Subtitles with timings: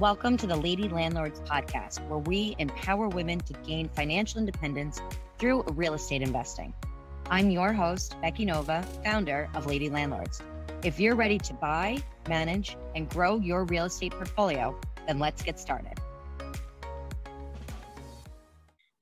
[0.00, 5.02] Welcome to the Lady Landlords podcast, where we empower women to gain financial independence
[5.38, 6.72] through real estate investing.
[7.26, 10.40] I'm your host, Becky Nova, founder of Lady Landlords.
[10.82, 11.98] If you're ready to buy,
[12.30, 14.74] manage, and grow your real estate portfolio,
[15.06, 16.00] then let's get started.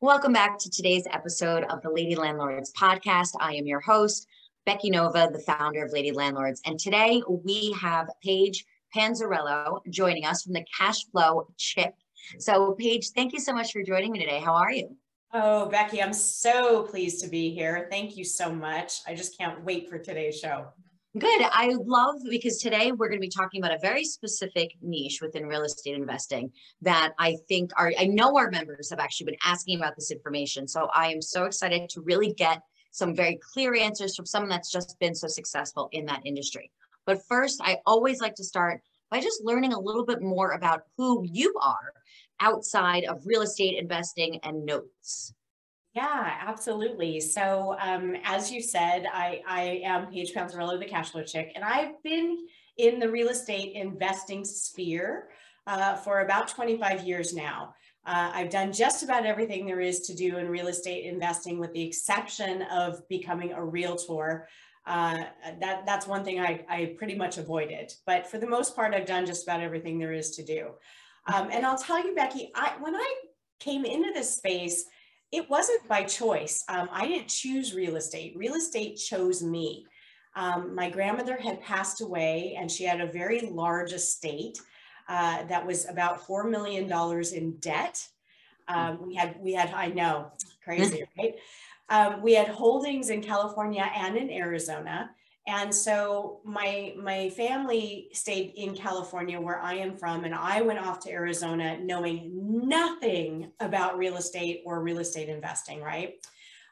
[0.01, 3.31] Welcome back to today's episode of the Lady Landlords podcast.
[3.39, 4.27] I am your host,
[4.67, 6.61] Becky Nova, the founder of Lady Landlords.
[6.67, 8.65] And today we have Paige
[8.95, 11.95] Panzarello joining us from the Cash Flow Chick.
[12.39, 14.41] So, Paige, thank you so much for joining me today.
[14.41, 14.97] How are you?
[15.33, 17.87] Oh, Becky, I'm so pleased to be here.
[17.91, 19.01] Thank you so much.
[19.07, 20.67] I just can't wait for today's show.
[21.19, 21.43] Good.
[21.43, 25.47] I love because today we're going to be talking about a very specific niche within
[25.47, 29.79] real estate investing that I think our I know our members have actually been asking
[29.79, 30.69] about this information.
[30.69, 34.71] So I am so excited to really get some very clear answers from someone that's
[34.71, 36.71] just been so successful in that industry.
[37.09, 40.83] But first, I always like to start by just learning a little bit more about
[40.99, 41.95] who you are
[42.39, 45.33] outside of real estate investing and notes.
[45.95, 47.19] Yeah, absolutely.
[47.21, 51.65] So, um, as you said, I, I am Paige Panzarello, the cash flow chick, and
[51.65, 55.31] I've been in the real estate investing sphere
[55.67, 57.75] uh, for about 25 years now.
[58.05, 61.73] Uh, I've done just about everything there is to do in real estate investing, with
[61.73, 64.47] the exception of becoming a realtor.
[64.89, 65.25] Uh,
[65.61, 67.93] that that's one thing I, I pretty much avoided.
[68.07, 70.71] But for the most part, I've done just about everything there is to do.
[71.33, 73.15] Um, and I'll tell you, Becky, I, when I
[73.61, 74.87] came into this space,
[75.31, 76.65] it wasn't by choice.
[76.71, 78.33] Um, I didn't choose real estate.
[78.35, 79.85] Real estate chose me.
[80.35, 84.59] Um, my grandmother had passed away, and she had a very large estate
[85.07, 88.03] uh, that was about four million dollars in debt.
[88.69, 90.33] Um, we had we had I know
[90.65, 91.35] crazy, right?
[91.89, 95.11] Um, we had holdings in California and in Arizona.
[95.47, 100.79] And so my my family stayed in California where I am from and I went
[100.79, 102.31] off to Arizona knowing
[102.69, 106.17] nothing about real estate or real estate investing, right?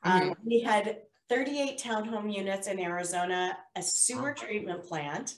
[0.03, 0.31] Um, mm-hmm.
[0.31, 0.99] Um, we had
[1.31, 5.35] 38 townhome units in Arizona, a sewer treatment plant,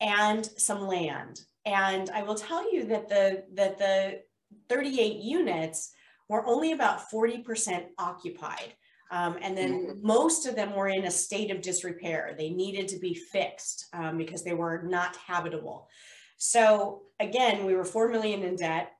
[0.00, 1.40] and some land.
[1.64, 4.20] And I will tell you that the that the
[4.68, 5.92] 38 units
[6.28, 8.74] were only about 40% occupied.
[9.10, 10.06] Um, and then mm-hmm.
[10.06, 12.34] most of them were in a state of disrepair.
[12.36, 15.88] They needed to be fixed um, because they were not habitable.
[16.36, 18.92] So again, we were 4 million in debt.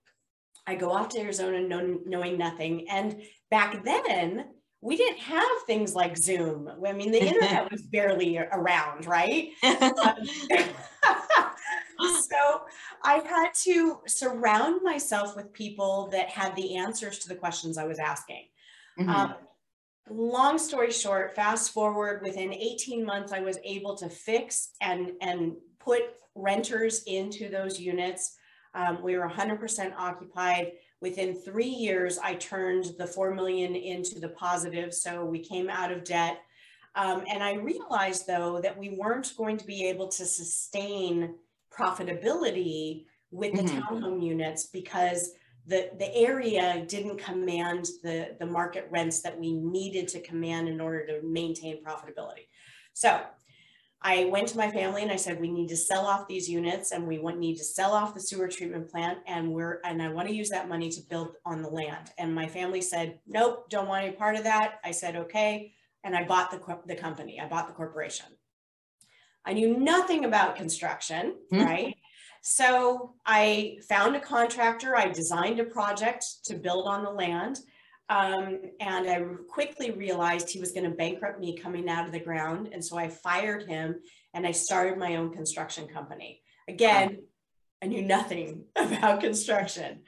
[0.66, 2.86] I go off to Arizona know, knowing nothing.
[2.91, 4.47] And back then,
[4.80, 6.70] we didn't have things like Zoom.
[6.86, 9.50] I mean, the internet was barely around, right?
[12.00, 12.62] Um, so
[13.02, 17.86] I had to surround myself with people that had the answers to the questions I
[17.86, 18.44] was asking.
[19.00, 19.10] Mm-hmm.
[19.10, 19.34] Um,
[20.10, 25.54] long story short, fast forward within 18 months, I was able to fix and, and
[25.78, 26.02] put
[26.34, 28.36] renters into those units.
[28.74, 30.72] Um, we were 100% occupied.
[31.00, 34.92] Within three years, I turned the 4 million into the positive.
[34.92, 36.41] So we came out of debt.
[36.94, 41.34] Um, and I realized though that we weren't going to be able to sustain
[41.72, 43.78] profitability with the mm-hmm.
[43.78, 45.32] townhome units because
[45.68, 50.80] the, the area didn't command the, the market rents that we needed to command in
[50.80, 52.48] order to maintain profitability.
[52.94, 53.20] So
[54.00, 56.92] I went to my family and I said, we need to sell off these units
[56.92, 60.08] and we want, need to sell off the sewer treatment plant and we're, and I
[60.08, 62.12] want to use that money to build on the land.
[62.16, 64.80] And my family said, nope, don't want any part of that.
[64.84, 65.74] I said, okay.
[66.02, 68.26] And I bought the, the company, I bought the corporation.
[69.44, 71.64] I knew nothing about construction, mm-hmm.
[71.64, 71.96] right?
[72.43, 77.59] So I found a contractor, I designed a project to build on the land.
[78.10, 82.21] Um, and I quickly realized he was going to bankrupt me coming out of the
[82.21, 82.71] ground.
[82.72, 83.97] And so I fired him
[84.32, 86.41] and I started my own construction company.
[86.69, 87.19] Again,
[87.82, 90.00] I knew nothing about construction,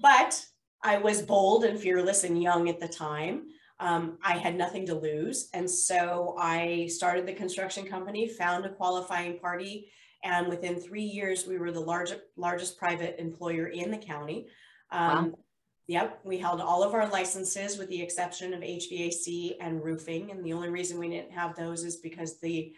[0.00, 0.44] but
[0.82, 3.48] I was bold and fearless and young at the time.
[3.80, 5.48] Um, I had nothing to lose.
[5.52, 9.90] And so I started the construction company, found a qualifying party,
[10.22, 14.48] and within three years, we were the largest, largest private employer in the county.
[14.90, 15.38] Um, wow.
[15.86, 20.30] Yep, we held all of our licenses with the exception of HVAC and roofing.
[20.30, 22.72] And the only reason we didn't have those is because the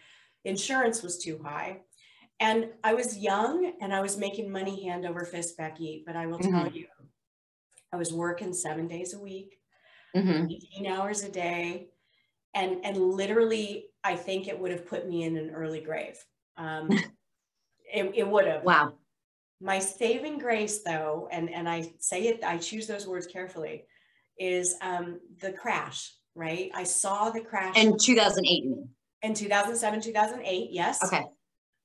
[0.45, 1.81] insurance was too high.
[2.39, 6.25] And I was young and I was making money hand over fist, Becky, but I
[6.25, 6.63] will mm-hmm.
[6.63, 6.87] tell you,
[7.91, 9.59] I was working seven days a week,
[10.15, 10.47] mm-hmm.
[10.49, 11.89] 18 hours a day.
[12.55, 16.17] And, and literally, I think it would have put me in an early grave.
[16.57, 16.89] Um,
[17.93, 18.63] It, it would have.
[18.63, 18.93] Wow.
[19.61, 23.85] My saving grace, though, and, and I say it, I choose those words carefully,
[24.37, 26.69] is um, the crash, right?
[26.73, 27.77] I saw the crash.
[27.77, 28.65] In 2008.
[29.21, 31.01] In 2007, 2008, yes.
[31.05, 31.23] Okay.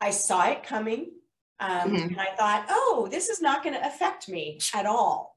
[0.00, 1.12] I saw it coming.
[1.60, 1.96] Um, mm-hmm.
[1.96, 5.36] And I thought, oh, this is not going to affect me at all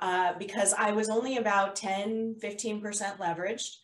[0.00, 2.82] uh, because I was only about 10, 15%
[3.18, 3.76] leveraged.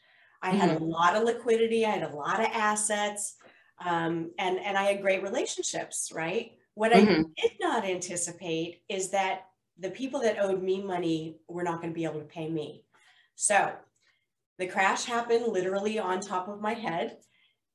[0.43, 0.59] I mm-hmm.
[0.59, 0.85] had a mm-hmm.
[0.85, 3.37] lot of liquidity, I had a lot of assets,
[3.85, 6.53] um, and, and I had great relationships, right?
[6.75, 7.23] What mm-hmm.
[7.23, 9.47] I did not anticipate is that
[9.79, 12.85] the people that owed me money were not going to be able to pay me.
[13.37, 13.73] So
[14.59, 17.19] the crash happened literally on top of my head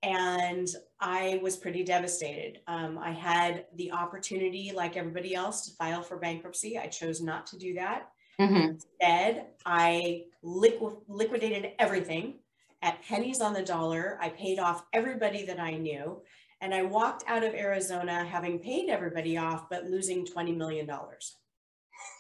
[0.04, 0.68] and
[1.00, 2.60] I was pretty devastated.
[2.68, 6.78] Um, I had the opportunity, like everybody else, to file for bankruptcy.
[6.78, 8.10] I chose not to do that.
[8.40, 8.56] Mm-hmm.
[8.56, 12.36] Instead, I liqu- liquidated everything
[12.84, 14.20] at pennies on the dollar.
[14.22, 16.22] I paid off everybody that I knew.
[16.62, 20.90] And I walked out of Arizona having paid everybody off, but losing $20 million.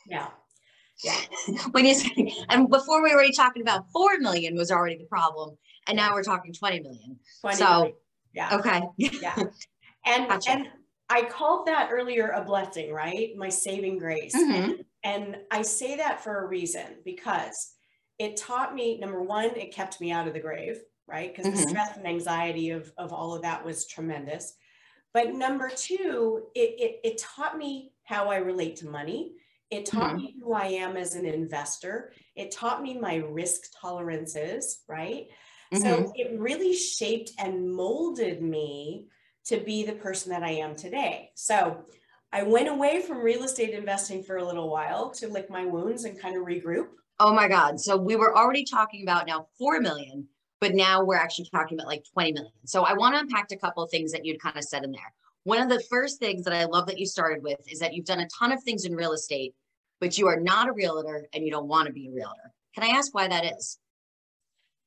[0.08, 0.30] Yeah.
[1.04, 1.20] Yeah.
[1.72, 5.06] when you say, and before we were already talking about 4 million was already the
[5.06, 5.58] problem
[5.88, 7.20] and now we're talking 20 million.
[7.42, 7.94] 20 so, million.
[8.34, 8.56] yeah.
[8.58, 8.82] Okay.
[8.98, 9.36] yeah.
[10.06, 10.52] And, gotcha.
[10.52, 10.68] and
[11.10, 13.30] I called that earlier a blessing, right?
[13.38, 14.36] My saving grace.
[14.36, 14.52] Mm-hmm.
[14.52, 17.76] And, and I say that for a reason because
[18.20, 21.34] it taught me, number one, it kept me out of the grave, right?
[21.34, 21.62] Because mm-hmm.
[21.62, 24.56] the stress and anxiety of, of all of that was tremendous.
[25.14, 29.34] But number two, it, it, it taught me how I relate to money.
[29.70, 30.18] It taught mm-hmm.
[30.18, 32.14] me who I am as an investor.
[32.36, 35.28] It taught me my risk tolerances, right?
[35.74, 35.84] Mm-hmm.
[35.84, 39.08] So it really shaped and molded me
[39.46, 41.32] to be the person that I am today.
[41.36, 41.86] So
[42.34, 46.04] I went away from real estate investing for a little while to lick my wounds
[46.06, 46.88] and kind of regroup.
[47.20, 47.80] Oh my God.
[47.80, 50.28] So we were already talking about now 4 million,
[50.60, 52.52] but now we're actually talking about like 20 million.
[52.66, 54.92] So I want to unpack a couple of things that you'd kind of said in
[54.92, 55.14] there.
[55.44, 58.06] One of the first things that I love that you started with is that you've
[58.06, 59.54] done a ton of things in real estate,
[60.00, 62.52] but you are not a realtor and you don't want to be a realtor.
[62.74, 63.78] Can I ask why that is?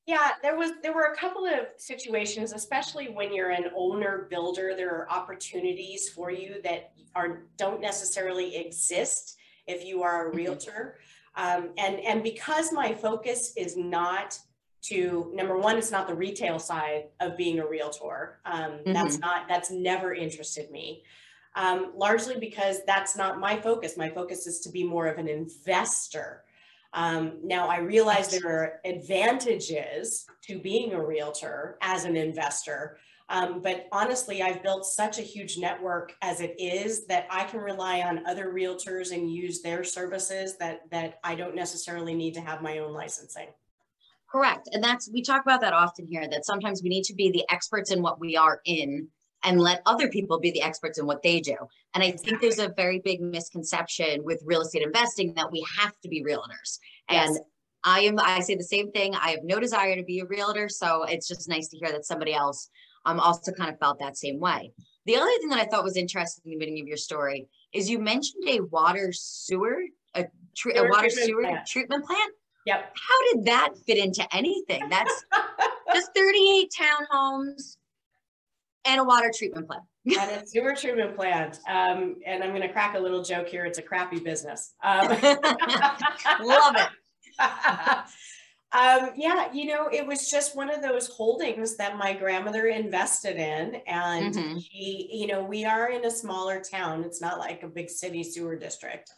[0.06, 4.74] Yeah, there was there were a couple of situations, especially when you're an owner builder,
[4.76, 9.36] there are opportunities for you that are don't necessarily exist
[9.66, 10.36] if you are a mm-hmm.
[10.36, 10.98] realtor.
[11.34, 14.38] Um, and and because my focus is not
[14.82, 18.38] to number one, it's not the retail side of being a realtor.
[18.44, 18.92] Um, mm-hmm.
[18.92, 21.02] That's not that's never interested me.
[21.56, 23.96] Um, largely because that's not my focus.
[23.96, 26.44] My focus is to be more of an investor
[26.92, 32.98] um, now, I realize there are advantages to being a realtor as an investor,
[33.28, 37.60] um, but honestly, I've built such a huge network as it is that I can
[37.60, 42.40] rely on other realtors and use their services that that I don't necessarily need to
[42.40, 43.48] have my own licensing.
[44.30, 46.28] Correct, and that's we talk about that often here.
[46.28, 49.08] That sometimes we need to be the experts in what we are in
[49.42, 51.56] and let other people be the experts in what they do.
[51.94, 55.92] And I think there's a very big misconception with real estate investing that we have
[56.02, 56.78] to be realtors.
[57.10, 57.28] Yes.
[57.28, 57.38] And
[57.84, 59.14] I am I say the same thing.
[59.14, 62.04] I have no desire to be a realtor, so it's just nice to hear that
[62.04, 62.68] somebody else
[63.04, 64.72] um also kind of felt that same way.
[65.04, 67.88] The other thing that I thought was interesting in the beginning of your story is
[67.88, 69.82] you mentioned a water sewer
[70.16, 70.24] a,
[70.56, 71.66] tre- a water treatment sewer plant.
[71.66, 72.32] treatment plant.
[72.66, 72.96] Yep.
[72.96, 74.88] How did that fit into anything?
[74.88, 75.24] That's
[75.94, 77.76] just 38 townhomes,
[78.86, 79.82] and a water treatment plant.
[80.06, 81.58] and a sewer treatment plant.
[81.68, 83.64] Um, and I'm going to crack a little joke here.
[83.64, 84.74] It's a crappy business.
[84.82, 85.08] Um,
[86.42, 86.88] Love it.
[88.72, 93.36] um, yeah, you know, it was just one of those holdings that my grandmother invested
[93.36, 93.80] in.
[93.86, 94.58] And mm-hmm.
[94.58, 97.04] she, you know, we are in a smaller town.
[97.04, 99.10] It's not like a big city sewer district.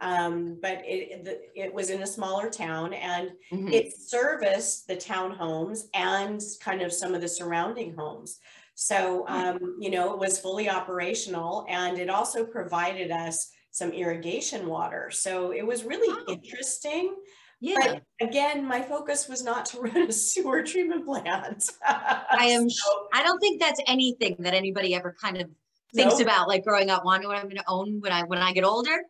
[0.00, 3.68] Um, but it, it was in a smaller town and mm-hmm.
[3.68, 8.40] it serviced the townhomes and kind of some of the surrounding homes.
[8.74, 14.66] So, um, you know, it was fully operational and it also provided us some irrigation
[14.66, 15.10] water.
[15.10, 16.32] So it was really oh.
[16.32, 17.14] interesting.
[17.60, 17.76] Yeah.
[17.80, 21.70] But again, my focus was not to run a sewer treatment plant.
[21.86, 25.48] I am, so, I don't think that's anything that anybody ever kind of
[25.94, 26.22] thinks nope.
[26.22, 28.64] about like growing up, wanting what I'm going to own when I, when I get
[28.64, 29.02] older,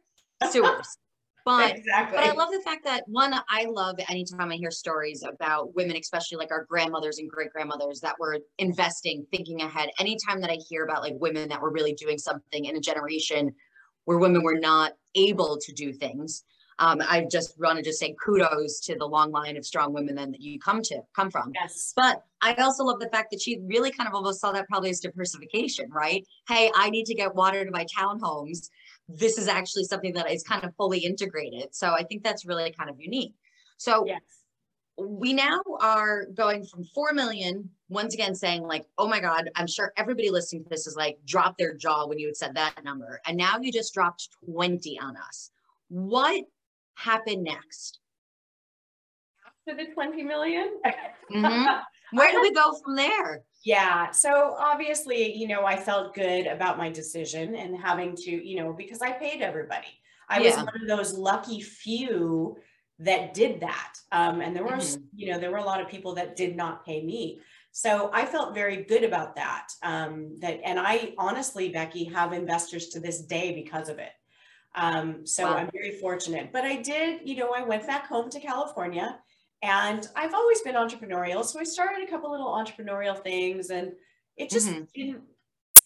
[0.51, 0.99] sewers.
[1.45, 2.19] But, exactly.
[2.19, 5.97] but I love the fact that one, I love anytime I hear stories about women,
[5.97, 9.91] especially like our grandmothers and great grandmothers that were investing, thinking ahead.
[9.99, 13.53] Anytime that I hear about like women that were really doing something in a generation
[14.05, 16.45] where women were not able to do things,
[16.79, 20.15] um, I just want to just say kudos to the long line of strong women
[20.15, 21.53] then that you come to come from.
[21.55, 21.93] Yes.
[21.95, 24.91] But I also love the fact that she really kind of almost saw that probably
[24.91, 26.27] as diversification, right?
[26.49, 28.69] Hey, I need to get water to my townhomes
[29.17, 31.75] this is actually something that is kind of fully integrated.
[31.75, 33.35] So I think that's really kind of unique.
[33.77, 34.21] So yes.
[34.99, 39.67] we now are going from 4 million, once again saying like, oh my God, I'm
[39.67, 42.83] sure everybody listening to this is like, drop their jaw when you had said that
[42.85, 43.21] number.
[43.27, 45.51] And now you just dropped 20 on us.
[45.89, 46.45] What
[46.95, 47.99] happened next?
[49.67, 50.81] After the 20 million?
[51.31, 51.81] mm-hmm.
[52.17, 53.43] Where do we go from there?
[53.65, 54.11] Yeah.
[54.11, 58.73] So obviously, you know, I felt good about my decision and having to, you know,
[58.73, 59.87] because I paid everybody.
[60.29, 60.57] I yeah.
[60.57, 62.57] was one of those lucky few
[62.99, 63.95] that did that.
[64.11, 65.07] Um, and there was, mm-hmm.
[65.15, 67.41] you know, there were a lot of people that did not pay me.
[67.71, 69.69] So I felt very good about that.
[69.83, 74.13] Um, that and I honestly, Becky, have investors to this day because of it.
[74.75, 75.57] Um, so wow.
[75.57, 76.51] I'm very fortunate.
[76.53, 79.19] But I did, you know, I went back home to California
[79.63, 81.45] and I've always been entrepreneurial.
[81.45, 83.93] So I started a couple little entrepreneurial things and
[84.37, 84.85] it just mm-hmm.
[84.95, 85.23] didn't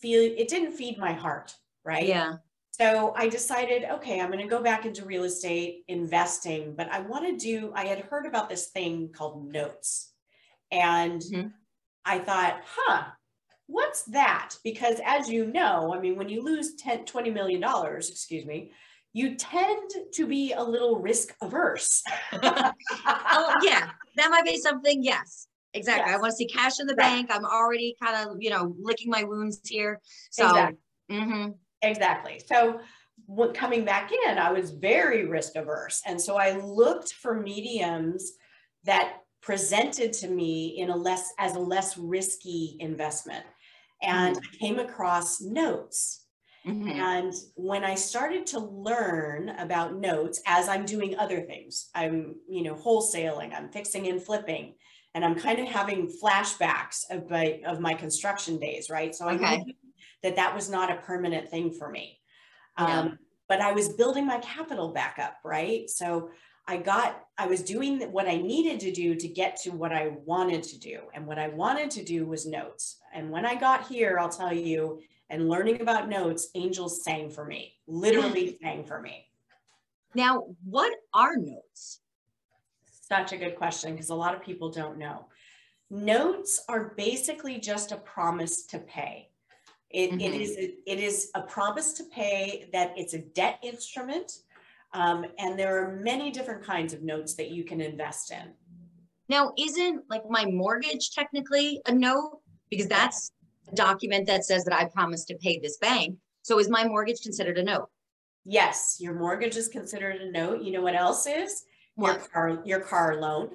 [0.01, 1.55] feel it didn't feed my heart,
[1.85, 2.07] right?
[2.07, 2.37] Yeah.
[2.71, 7.01] So I decided, okay, I'm going to go back into real estate investing, but I
[7.01, 10.13] want to do, I had heard about this thing called notes.
[10.71, 11.49] And mm-hmm.
[12.05, 13.05] I thought, huh,
[13.67, 14.57] what's that?
[14.63, 18.73] Because as you know, I mean, when you lose 10, 20 million dollars, excuse me,
[19.17, 22.03] you tend to be a little risk averse.
[22.35, 25.03] oh, yeah, that might be something.
[25.03, 26.11] Yes, exactly.
[26.11, 26.19] Yes.
[26.19, 27.27] I want to see cash in the right.
[27.27, 27.31] bank.
[27.33, 30.03] I'm already kind of, you know, licking my wounds here.
[30.31, 30.79] So, exactly.
[31.11, 31.51] Mm-hmm.
[31.81, 32.43] exactly.
[32.45, 32.79] So,
[33.25, 36.03] what, coming back in, I was very risk averse.
[36.05, 38.33] And so I looked for mediums
[38.85, 43.45] that presented to me in a less as a less risky investment
[44.03, 44.45] and mm-hmm.
[44.53, 46.26] i came across notes
[46.67, 46.89] mm-hmm.
[46.89, 52.63] and when i started to learn about notes as i'm doing other things i'm you
[52.63, 54.75] know wholesaling i'm fixing and flipping
[55.15, 59.45] and i'm kind of having flashbacks of my of my construction days right so okay.
[59.45, 59.75] i knew
[60.23, 62.19] that that was not a permanent thing for me
[62.79, 63.01] yeah.
[63.01, 63.19] um,
[63.49, 66.31] but i was building my capital back up right so
[66.69, 70.17] I got, I was doing what I needed to do to get to what I
[70.25, 71.03] wanted to do.
[71.15, 72.99] And what I wanted to do was notes.
[73.15, 77.45] And when I got here, I'll tell you, and learning about notes, angels sang for
[77.45, 79.27] me, literally sang for me.
[80.15, 82.01] Now, what are notes?
[82.87, 85.27] Such a good question because a lot of people don't know.
[85.91, 89.31] Notes are basically just a promise to pay.
[89.91, 90.21] It, mm-hmm.
[90.21, 94.33] it is it is a promise to pay that it's a debt instrument
[94.97, 98.53] um, and there are many different kinds of notes that you can invest in.
[99.29, 102.41] Now, isn't like my mortgage technically a note?
[102.71, 103.36] Because that's a
[103.75, 106.17] document that says that I promised to pay this bank.
[106.43, 107.89] So is my mortgage considered a note?
[108.45, 110.63] Yes, your mortgage is considered a note.
[110.63, 111.65] You know what else is?
[111.97, 112.15] What?
[112.15, 113.51] Your car, your car loan.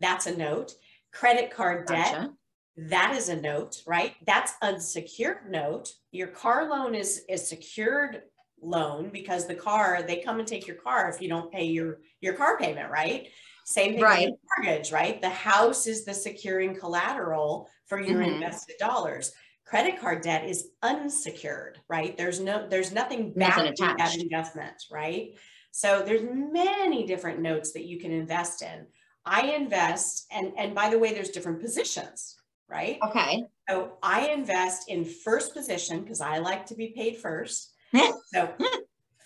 [0.00, 0.72] That's a note.
[1.12, 2.30] Credit card debt.
[2.76, 4.14] That is a note, right?
[4.26, 5.92] That's unsecured note.
[6.10, 8.22] Your car loan is is secured
[8.62, 11.98] loan because the car they come and take your car if you don't pay your
[12.20, 13.28] your car payment right
[13.64, 14.30] same thing right.
[14.30, 18.34] with mortgage right the house is the securing collateral for your mm-hmm.
[18.34, 19.32] invested dollars
[19.64, 22.16] credit card debt is unsecured right?
[22.16, 25.34] There's no there's nothing backing that investment right?
[25.70, 28.86] So there's many different notes that you can invest in.
[29.24, 32.36] I invest and and by the way there's different positions
[32.68, 32.98] right?
[33.06, 33.44] Okay.
[33.68, 37.70] So i invest in first position because i like to be paid first.
[38.34, 38.48] So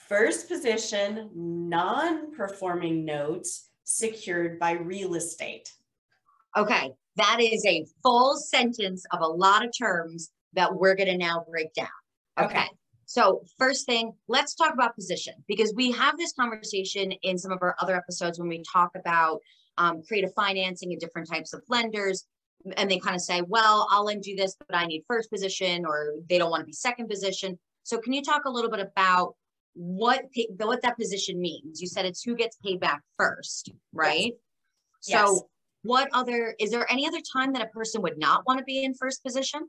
[0.09, 5.73] first position, non-performing notes secured by real estate.
[6.57, 11.17] Okay, that is a full sentence of a lot of terms that we're going to
[11.17, 11.89] now break down.
[12.39, 12.59] Okay.
[12.59, 12.69] okay.
[13.07, 17.59] So, first thing, let's talk about position because we have this conversation in some of
[17.63, 19.41] our other episodes when we talk about
[19.79, 22.25] um, creative financing and different types of lenders.
[22.77, 25.85] And they kind of say, well, I'll lend you this, but I need first position,
[25.87, 27.59] or they don't want to be second position.
[27.85, 29.37] So can you talk a little bit about
[29.75, 30.25] what
[30.57, 31.81] what that position means?
[31.81, 34.33] You said it's who gets paid back first, right?
[35.07, 35.21] Yes.
[35.21, 35.43] So yes.
[35.87, 38.85] What other is there any other time that a person would not want to be
[38.85, 39.69] in first position?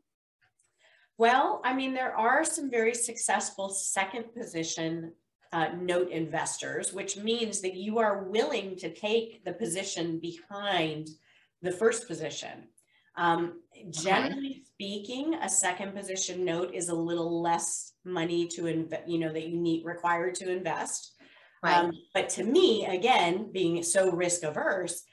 [1.18, 5.14] Well, I mean, there are some very successful second position
[5.52, 11.08] uh, note investors, which means that you are willing to take the position behind
[11.62, 12.68] the first position.
[13.16, 19.18] Um, generally speaking, a second position note is a little less money to invest, you
[19.18, 21.14] know, that you need required to invest.
[21.64, 21.76] Right.
[21.76, 25.04] Um, but to me, again, being so risk averse,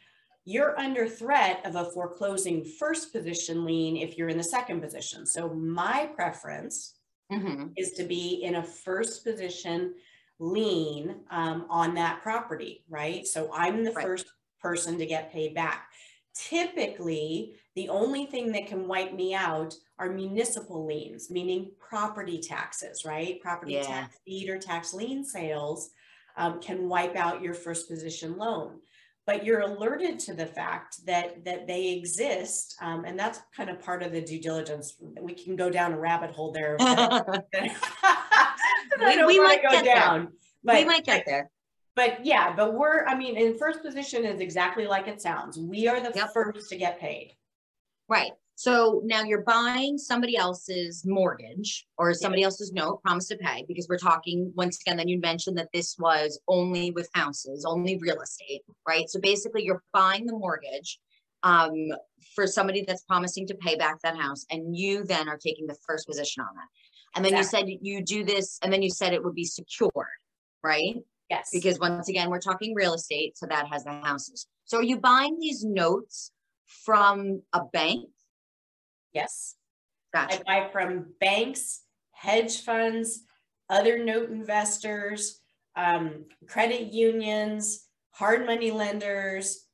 [0.44, 5.26] you're under threat of a foreclosing first position lien if you're in the second position.
[5.26, 6.94] So my preference
[7.32, 7.68] mm-hmm.
[7.76, 9.94] is to be in a first position
[10.38, 13.26] lien um, on that property, right?
[13.26, 14.04] So I'm the right.
[14.04, 14.26] first
[14.60, 15.88] person to get paid back.
[16.34, 23.04] Typically, the only thing that can wipe me out are municipal liens, meaning property taxes,
[23.04, 23.40] right?
[23.40, 23.82] Property yeah.
[23.82, 25.90] tax deed or tax lien sales
[26.36, 28.80] um, can wipe out your first position loan.
[29.26, 33.80] But you're alerted to the fact that that they exist, um, and that's kind of
[33.80, 34.96] part of the due diligence.
[35.20, 36.76] We can go down a rabbit hole there.
[39.00, 40.32] we, we might go down.
[40.62, 41.50] But, we might get there
[41.96, 45.58] but yeah, but we're, I mean, in first position is exactly like it sounds.
[45.58, 46.32] We are the yep.
[46.32, 47.36] first to get paid.
[48.08, 48.32] Right.
[48.56, 52.46] So now you're buying somebody else's mortgage or somebody yeah.
[52.46, 55.96] else's note, promise to pay, because we're talking once again, then you mentioned that this
[55.98, 59.08] was only with houses, only real estate, right?
[59.10, 61.00] So basically you're buying the mortgage
[61.42, 61.74] um,
[62.34, 64.46] for somebody that's promising to pay back that house.
[64.50, 66.68] And you then are taking the first position on that.
[67.16, 67.72] And then exactly.
[67.72, 69.92] you said you do this, and then you said it would be secured,
[70.62, 70.96] right?
[71.28, 71.50] Yes.
[71.52, 74.46] Because once again, we're talking real estate, so that has the houses.
[74.64, 76.30] So are you buying these notes
[76.84, 78.08] from a bank?
[79.14, 79.54] Yes.
[80.12, 80.40] Gotcha.
[80.48, 83.22] I buy from banks, hedge funds,
[83.70, 85.40] other note investors,
[85.76, 89.66] um, credit unions, hard money lenders,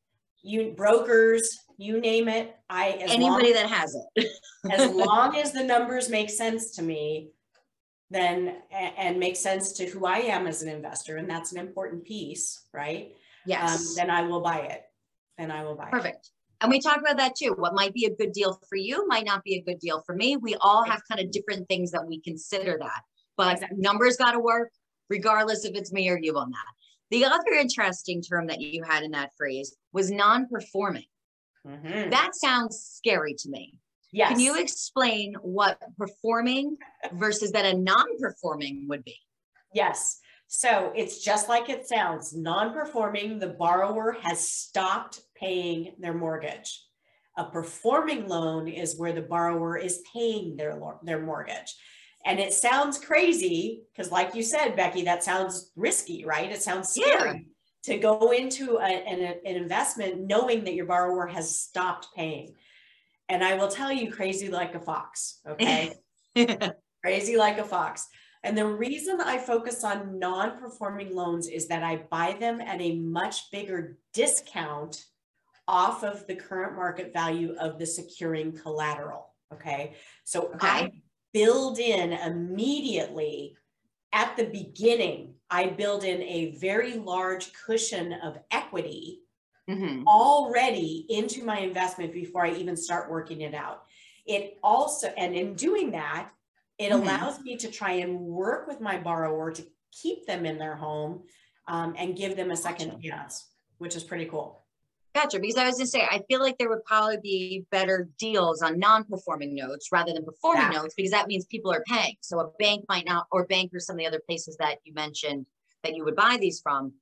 [0.42, 2.54] you brokers, you name it.
[2.68, 4.28] I anybody that has it.
[4.70, 7.30] as long as the numbers make sense to me,
[8.10, 12.04] then and make sense to who I am as an investor, and that's an important
[12.04, 13.12] piece, right?
[13.46, 13.90] Yes.
[13.90, 14.82] Um, then I will buy it.
[15.38, 16.06] Then I will buy Perfect.
[16.06, 16.10] it.
[16.10, 16.30] Perfect.
[16.60, 17.54] And we talked about that too.
[17.56, 20.14] What might be a good deal for you might not be a good deal for
[20.14, 20.36] me.
[20.36, 23.02] We all have kind of different things that we consider that.
[23.36, 23.78] But exactly.
[23.80, 24.70] numbers got to work,
[25.08, 26.66] regardless if it's me or you on that.
[27.10, 31.06] The other interesting term that you had in that phrase was non performing.
[31.66, 32.10] Mm-hmm.
[32.10, 33.74] That sounds scary to me.
[34.12, 34.30] Yes.
[34.30, 36.76] Can you explain what performing
[37.12, 39.16] versus that a non performing would be?
[39.72, 40.20] Yes.
[40.48, 46.84] So it's just like it sounds non performing, the borrower has stopped paying their mortgage.
[47.36, 51.74] A performing loan is where the borrower is paying their, their mortgage.
[52.26, 56.52] And it sounds crazy because, like you said, Becky, that sounds risky, right?
[56.52, 57.30] It sounds scary
[57.86, 57.94] yeah.
[57.94, 62.54] to go into a, an, an investment knowing that your borrower has stopped paying.
[63.30, 65.94] And I will tell you, crazy like a fox, okay?
[67.02, 68.06] crazy like a fox.
[68.42, 72.80] And the reason I focus on non performing loans is that I buy them at
[72.80, 75.04] a much bigger discount
[75.70, 79.32] off of the current market value of the securing collateral.
[79.54, 79.94] Okay.
[80.24, 80.58] So okay.
[80.60, 80.92] I
[81.32, 83.56] build in immediately
[84.12, 89.20] at the beginning, I build in a very large cushion of equity
[89.68, 90.06] mm-hmm.
[90.08, 93.84] already into my investment before I even start working it out.
[94.26, 96.30] It also, and in doing that,
[96.78, 97.02] it mm-hmm.
[97.02, 101.22] allows me to try and work with my borrower to keep them in their home
[101.68, 103.46] um, and give them a second chance,
[103.78, 104.59] which is pretty cool.
[105.14, 105.40] Gotcha.
[105.40, 108.78] Because I was just saying, I feel like there would probably be better deals on
[108.78, 110.78] non-performing notes rather than performing yeah.
[110.78, 112.14] notes because that means people are paying.
[112.20, 114.94] So a bank might not, or bank or some of the other places that you
[114.94, 115.46] mentioned
[115.82, 116.92] that you would buy these from,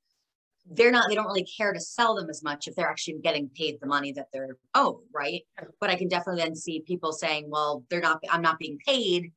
[0.71, 3.49] they're not, they don't really care to sell them as much if they're actually getting
[3.49, 5.43] paid the money that they're owed, right?
[5.79, 9.31] But I can definitely then see people saying, well, they're not, I'm not being paid.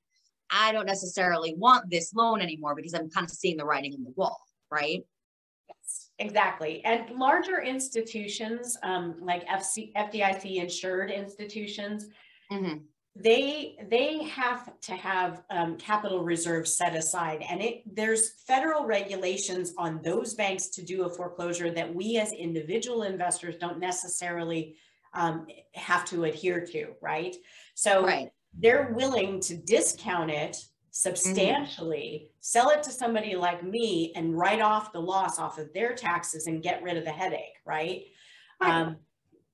[0.51, 4.05] I don't necessarily want this loan anymore because I'm kind of seeing the writing on
[4.05, 5.03] the wall, right?
[6.23, 6.85] Exactly.
[6.85, 12.07] And larger institutions um, like FC, FDIC insured institutions,
[12.51, 12.79] mm-hmm.
[13.17, 17.45] they they have to have um, capital reserves set aside.
[17.49, 22.33] And it there's federal regulations on those banks to do a foreclosure that we as
[22.33, 24.77] individual investors don't necessarily
[25.15, 27.35] um, have to adhere to, right?
[27.75, 28.31] So right.
[28.57, 30.57] they're willing to discount it
[30.93, 31.11] Mm-hmm.
[31.11, 32.32] substantially, mm-hmm.
[32.45, 36.49] Sell it to somebody like me and write off the loss off of their taxes
[36.49, 38.03] and get rid of the headache, right?
[38.61, 38.81] right.
[38.81, 38.97] Um,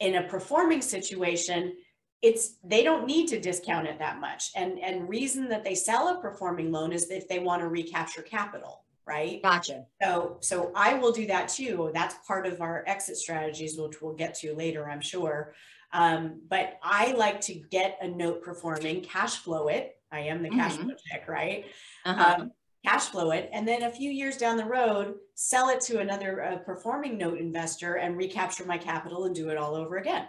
[0.00, 1.74] in a performing situation,
[2.22, 4.50] it's they don't need to discount it that much.
[4.56, 8.22] And and reason that they sell a performing loan is if they want to recapture
[8.22, 9.42] capital, right?
[9.42, 9.84] Gotcha.
[10.02, 11.90] So so I will do that too.
[11.92, 15.52] That's part of our exit strategies, which we'll get to later, I'm sure.
[15.92, 20.50] Um, but I like to get a note performing, cash flow it, I am the
[20.50, 20.84] cash mm-hmm.
[20.84, 21.66] flow chick, right?
[22.04, 22.34] Uh-huh.
[22.38, 22.52] Um,
[22.88, 26.42] cash flow it, and then a few years down the road, sell it to another
[26.42, 30.26] uh, performing note investor and recapture my capital and do it all over again.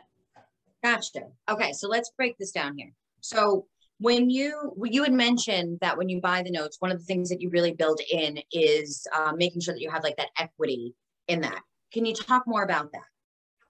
[0.83, 1.23] Gotcha.
[1.49, 2.91] Okay, so let's break this down here.
[3.21, 3.65] So
[3.99, 7.29] when you you had mentioned that when you buy the notes, one of the things
[7.29, 10.95] that you really build in is uh, making sure that you have like that equity
[11.27, 11.61] in that.
[11.91, 13.03] Can you talk more about that?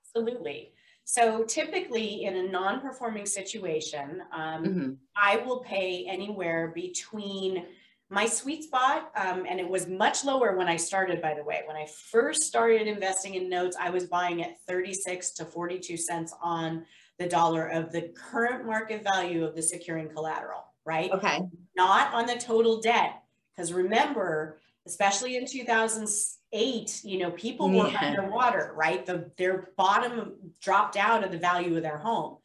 [0.04, 0.72] Absolutely.
[1.04, 4.92] So typically in a non-performing situation, um, mm-hmm.
[5.16, 7.66] I will pay anywhere between
[8.10, 11.62] my sweet spot, um, and it was much lower when I started, by the way.
[11.66, 16.34] When I first started investing in notes, I was buying at 36 to 42 cents
[16.42, 16.86] on
[17.20, 21.12] the dollar of the current market value of the securing collateral, right?
[21.12, 21.42] Okay.
[21.76, 23.22] Not on the total debt.
[23.56, 29.06] Because remember, especially in 2008, you know, people were underwater, right?
[29.06, 32.38] The, their bottom dropped out of the value of their home.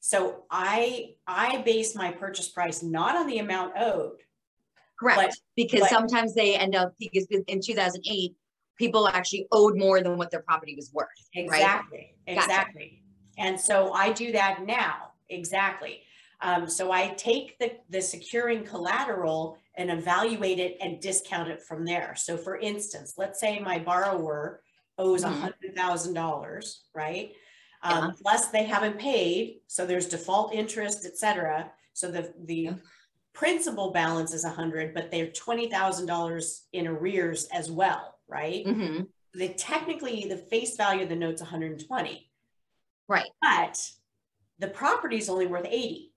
[0.00, 4.16] So I I base my purchase price not on the amount owed.
[5.02, 5.40] Correct.
[5.56, 8.34] Because sometimes they end up because in 2008
[8.78, 11.08] people actually owed more than what their property was worth.
[11.34, 12.14] Exactly.
[12.26, 12.36] Right?
[12.36, 13.02] Exactly.
[13.36, 13.48] Gotcha.
[13.48, 16.02] And so I do that now exactly.
[16.40, 21.84] Um, so I take the, the securing collateral and evaluate it and discount it from
[21.84, 22.14] there.
[22.16, 24.62] So for instance, let's say my borrower
[24.98, 25.46] owes mm-hmm.
[25.78, 27.32] $100,000, right?
[27.82, 28.10] Um, yeah.
[28.20, 31.70] Plus they haven't paid, so there's default interest, etc.
[31.94, 32.74] So the, the yeah.
[33.34, 38.64] Principal balance is 100, but they're $20,000 in arrears as well, right?
[38.64, 39.04] Mm-hmm.
[39.34, 42.30] The technically the face value of the note's 120.
[43.08, 43.30] Right.
[43.40, 43.78] But
[44.58, 46.12] the property is only worth 80.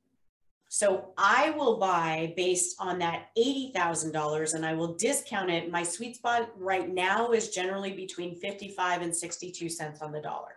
[0.67, 5.71] So I will buy based on that $80,000 and I will discount it.
[5.71, 10.55] My sweet spot right now is generally between 55 and 62 cents on the dollar.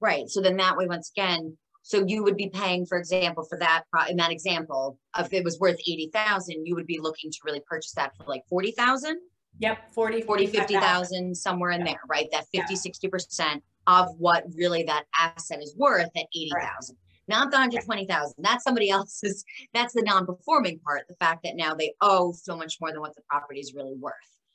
[0.00, 0.28] Right.
[0.28, 1.56] So then that way, once again,
[1.88, 5.58] so you would be paying, for example, for that in that example, if it was
[5.58, 9.16] worth 80,000, you would be looking to really purchase that for like 40,000.
[9.60, 9.94] Yep.
[9.94, 12.28] 40, 40, 50,000 somewhere in there, right?
[12.30, 13.08] That 50, yeah.
[13.08, 16.94] 60% of what really that asset is worth at 80,000
[17.26, 18.34] not the 120,000.
[18.38, 21.02] That's somebody else's, that's the non-performing part.
[21.08, 23.94] The fact that now they owe so much more than what the property is really
[23.98, 24.14] worth.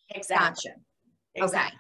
[0.10, 0.72] Exactly.
[0.72, 0.80] Gotcha.
[1.36, 1.76] Exactly.
[1.76, 1.78] Okay.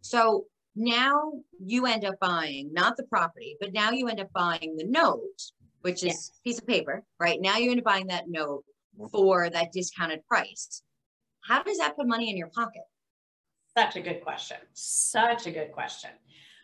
[0.00, 1.32] So now
[1.64, 5.20] you end up buying not the property, but now you end up buying the note,
[5.82, 6.32] which is yes.
[6.44, 7.40] piece of paper, right?
[7.40, 8.64] Now you end up buying that note
[8.98, 9.06] mm-hmm.
[9.08, 10.82] for that discounted price.
[11.42, 12.82] How does that put money in your pocket?
[13.76, 14.58] Such a good question.
[14.74, 16.10] Such a good question.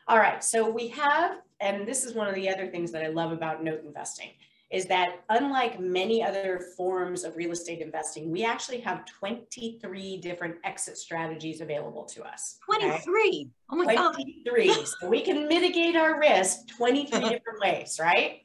[0.06, 3.08] All right, so we have, and this is one of the other things that I
[3.08, 4.30] love about note investing,
[4.70, 10.56] is that unlike many other forms of real estate investing, we actually have 23 different
[10.64, 12.58] exit strategies available to us.
[12.66, 13.00] 23.
[13.00, 13.50] Okay?
[13.70, 13.96] Oh my 23.
[13.96, 14.12] God.
[14.12, 14.84] 23.
[15.00, 18.42] so we can mitigate our risk 23 different ways, right?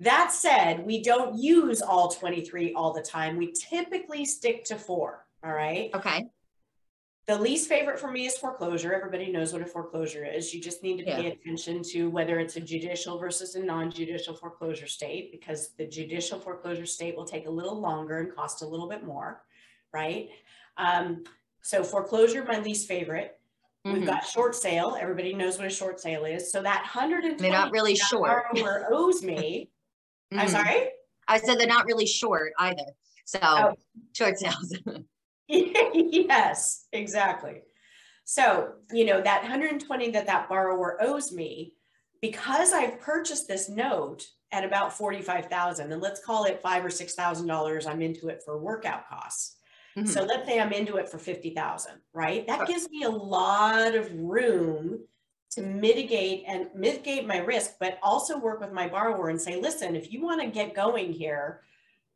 [0.00, 3.36] That said, we don't use all 23 all the time.
[3.36, 5.24] We typically stick to four.
[5.42, 5.90] All right.
[5.94, 6.26] Okay.
[7.28, 8.94] The least favorite for me is foreclosure.
[8.94, 10.54] Everybody knows what a foreclosure is.
[10.54, 11.32] You just need to pay yeah.
[11.32, 16.86] attention to whether it's a judicial versus a non-judicial foreclosure state because the judicial foreclosure
[16.86, 19.42] state will take a little longer and cost a little bit more,
[19.92, 20.30] right?
[20.78, 21.22] Um,
[21.60, 23.38] so foreclosure, my least favorite.
[23.86, 23.98] Mm-hmm.
[23.98, 24.96] We've got short sale.
[24.98, 26.50] Everybody knows what a short sale is.
[26.50, 28.44] So that 120 they're not really short.
[28.54, 29.68] Borrower owes me.
[30.32, 30.40] mm-hmm.
[30.40, 30.88] I'm sorry.
[31.28, 32.86] I said they're not really short either.
[33.26, 33.74] So oh.
[34.14, 34.74] short sales.
[36.28, 37.62] yes, exactly.
[38.24, 41.74] So, you know, that 120 that that borrower owes me,
[42.20, 47.86] because I've purchased this note at about 45,000 and let's call it five or $6,000,
[47.86, 49.56] I'm into it for workout costs.
[49.96, 50.06] Mm-hmm.
[50.06, 52.46] So let's say I'm into it for 50,000, right?
[52.46, 55.00] That gives me a lot of room
[55.52, 59.96] to mitigate and mitigate my risk, but also work with my borrower and say, listen,
[59.96, 61.62] if you want to get going here,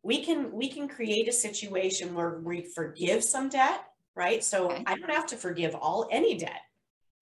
[0.02, 3.84] we can we can create a situation where we forgive some debt
[4.14, 4.82] right so okay.
[4.86, 6.62] i don't have to forgive all any debt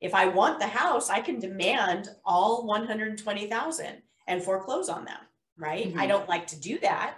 [0.01, 5.21] if i want the house i can demand all 120000 and foreclose on them
[5.57, 6.01] right mm-hmm.
[6.01, 7.17] i don't like to do that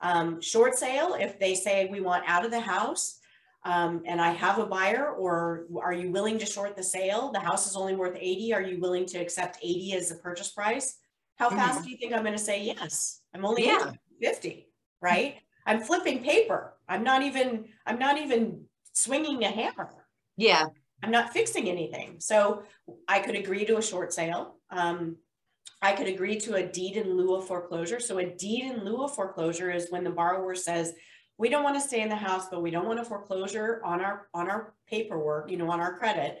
[0.00, 3.18] um, short sale if they say we want out of the house
[3.64, 7.40] um, and i have a buyer or are you willing to short the sale the
[7.40, 10.98] house is only worth 80 are you willing to accept 80 as the purchase price
[11.36, 11.58] how mm-hmm.
[11.58, 13.92] fast do you think i'm going to say yes i'm only yeah.
[14.20, 14.71] 50
[15.02, 15.36] right?
[15.66, 16.74] I'm flipping paper.
[16.88, 19.90] I'm not even, I'm not even swinging a hammer.
[20.36, 20.66] Yeah.
[21.02, 22.16] I'm not fixing anything.
[22.20, 22.62] So
[23.08, 24.56] I could agree to a short sale.
[24.70, 25.16] Um,
[25.82, 27.98] I could agree to a deed in lieu of foreclosure.
[27.98, 30.94] So a deed in lieu of foreclosure is when the borrower says,
[31.38, 34.00] we don't want to stay in the house, but we don't want a foreclosure on
[34.00, 36.40] our on our paperwork, you know, on our credit.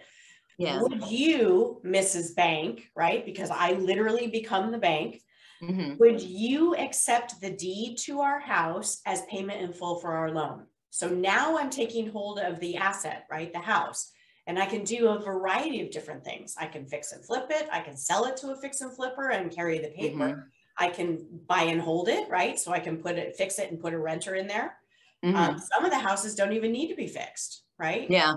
[0.58, 0.80] Yeah.
[0.80, 2.36] Would you, Mrs.
[2.36, 3.24] Bank, right?
[3.24, 5.20] Because I literally become the bank.
[5.62, 5.96] Mm-hmm.
[5.98, 10.66] Would you accept the deed to our house as payment in full for our loan?
[10.90, 13.52] So now I'm taking hold of the asset, right?
[13.52, 14.10] The house.
[14.46, 16.56] And I can do a variety of different things.
[16.58, 17.68] I can fix and flip it.
[17.72, 20.18] I can sell it to a fix and flipper and carry the paper.
[20.18, 20.40] Mm-hmm.
[20.78, 22.58] I can buy and hold it, right?
[22.58, 24.76] So I can put it, fix it and put a renter in there.
[25.24, 25.36] Mm-hmm.
[25.36, 28.10] Um, some of the houses don't even need to be fixed, right?
[28.10, 28.34] Yeah.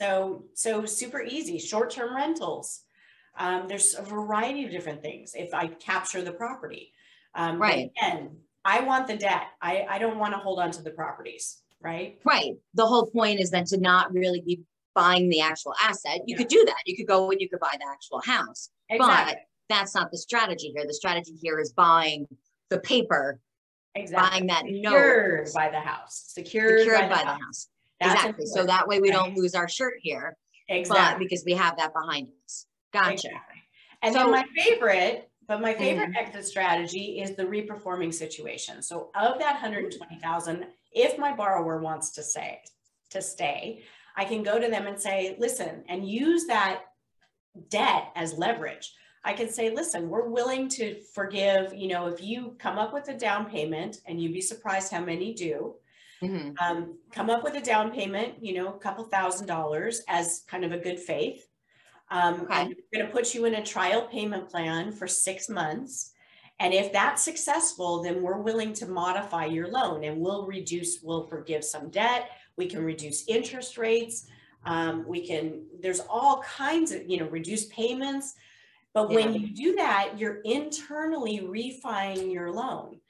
[0.00, 1.58] So, so super easy.
[1.58, 2.82] Short-term rentals.
[3.38, 6.92] Um, there's a variety of different things if I capture the property.
[7.34, 7.90] Um, right.
[8.00, 8.30] And
[8.64, 9.42] I want the debt.
[9.60, 11.62] I, I don't want to hold on to the properties.
[11.82, 12.18] Right.
[12.24, 12.54] Right.
[12.74, 14.62] The whole point is then to not really be
[14.94, 16.20] buying the actual asset.
[16.26, 16.36] You yeah.
[16.38, 16.76] could do that.
[16.86, 18.70] You could go and you could buy the actual house.
[18.88, 19.34] Exactly.
[19.34, 20.86] But that's not the strategy here.
[20.86, 22.26] The strategy here is buying
[22.70, 23.38] the paper,
[23.94, 24.30] exactly.
[24.30, 25.54] buying that Secured note.
[25.54, 26.24] by the house.
[26.28, 27.38] Secured, Secured by, by the, house.
[27.40, 27.68] house.
[28.00, 28.28] Exactly.
[28.28, 28.48] Important.
[28.48, 30.36] So that way we don't lose our shirt here.
[30.68, 31.24] Exactly.
[31.24, 32.66] because we have that behind us.
[32.96, 33.28] Gotcha.
[34.02, 36.26] And so, then my favorite, but my favorite mm-hmm.
[36.26, 38.82] exit strategy is the reperforming situation.
[38.82, 42.60] So of that 120,000, if my borrower wants to say
[43.10, 43.82] to stay,
[44.16, 46.82] I can go to them and say, listen, and use that
[47.68, 48.92] debt as leverage.
[49.24, 53.08] I can say, listen, we're willing to forgive, you know, if you come up with
[53.08, 55.74] a down payment and you'd be surprised how many do,
[56.22, 56.52] mm-hmm.
[56.64, 60.64] um, come up with a down payment, you know, a couple thousand dollars as kind
[60.64, 61.46] of a good faith.
[62.10, 62.66] Um, okay.
[62.66, 66.12] We're going to put you in a trial payment plan for six months.
[66.58, 71.26] And if that's successful, then we're willing to modify your loan and we'll reduce, we'll
[71.26, 72.30] forgive some debt.
[72.56, 74.26] We can reduce interest rates.
[74.64, 78.34] Um, we can, there's all kinds of, you know, reduce payments.
[78.94, 79.16] But yeah.
[79.16, 83.00] when you do that, you're internally refining your loan.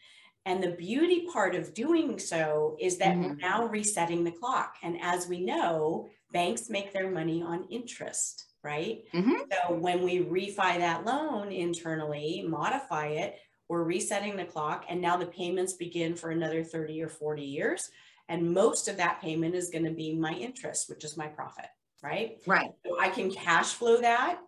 [0.45, 3.23] And the beauty part of doing so is that mm-hmm.
[3.23, 4.77] we're now resetting the clock.
[4.83, 9.05] And as we know, banks make their money on interest, right?
[9.15, 9.35] Mm-hmm.
[9.53, 13.37] So when we refi that loan internally, modify it,
[13.69, 14.85] we're resetting the clock.
[14.89, 17.89] And now the payments begin for another 30 or 40 years.
[18.29, 21.67] And most of that payment is going to be my interest, which is my profit,
[22.03, 22.39] right?
[22.45, 22.73] Right.
[22.85, 24.41] So I can cash flow that.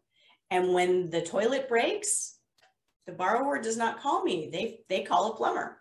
[0.50, 2.38] And when the toilet breaks,
[3.06, 4.50] the borrower does not call me.
[4.52, 5.78] They they call a plumber.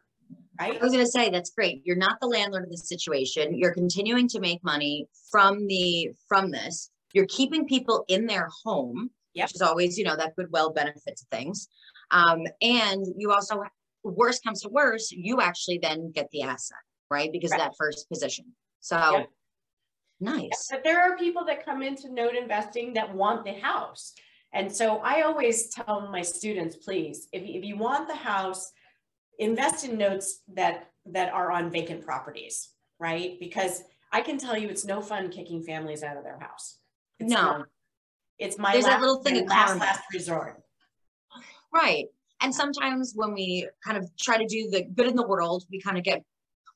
[0.60, 0.80] Right?
[0.80, 1.82] I was going to say that's great.
[1.86, 3.56] You're not the landlord of the situation.
[3.56, 6.92] You're continuing to make money from the from this.
[7.14, 9.46] You're keeping people in their home, yep.
[9.48, 11.68] which is always, you know, that goodwill benefits things.
[12.12, 13.64] Um, and you also,
[14.04, 16.78] worst comes to worst, you actually then get the asset
[17.10, 17.32] right?
[17.32, 17.62] Because right.
[17.62, 18.46] of that first position.
[18.80, 19.24] So yeah.
[20.20, 20.68] nice.
[20.70, 24.14] But there are people that come into note investing that want the house.
[24.54, 28.72] And so I always tell my students, please, if, if you want the house,
[29.40, 33.38] invest in notes that that are on vacant properties, right?
[33.40, 36.80] Because I can tell you it's no fun kicking families out of their house.
[37.20, 37.42] It's no.
[37.42, 37.68] Not.
[38.40, 40.62] It's my There's last, that little thing of last, last resort.
[41.74, 42.06] Right.
[42.42, 45.82] And sometimes when we kind of try to do the good in the world, we
[45.82, 46.24] kind of get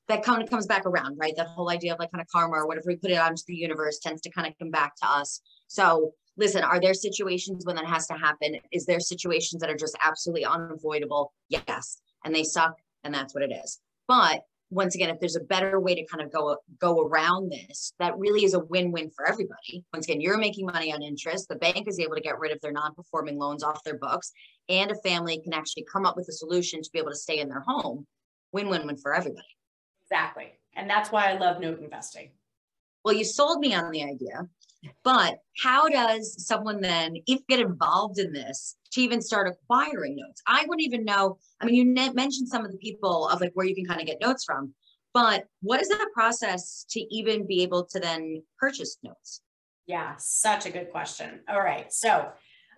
[0.08, 1.34] that kind of comes back around, right?
[1.36, 3.54] That whole idea of like kind of karma or whatever we put it onto the
[3.54, 5.40] universe tends to kind of come back to us.
[5.68, 8.56] So listen, are there situations when that has to happen?
[8.72, 11.32] Is there situations that are just absolutely unavoidable?
[11.48, 12.00] Yes.
[12.24, 13.80] And they suck and that's what it is.
[14.08, 17.92] But once again, if there's a better way to kind of go go around this,
[17.98, 19.84] that really is a win-win for everybody.
[19.92, 21.48] Once again, you're making money on interest.
[21.48, 24.32] The bank is able to get rid of their non-performing loans off their books,
[24.68, 27.38] and a family can actually come up with a solution to be able to stay
[27.40, 28.06] in their home.
[28.52, 29.46] Win-win-win for everybody.
[30.02, 30.52] Exactly.
[30.74, 32.30] And that's why I love note investing.
[33.04, 34.48] Well, you sold me on the idea,
[35.04, 40.42] but how does someone then, if get involved in this, to even start acquiring notes?
[40.46, 41.38] I wouldn't even know.
[41.60, 44.06] I mean, you mentioned some of the people of like where you can kind of
[44.06, 44.74] get notes from,
[45.14, 49.42] but what is that process to even be able to then purchase notes?
[49.86, 51.40] Yeah, such a good question.
[51.48, 51.92] All right.
[51.92, 52.30] So,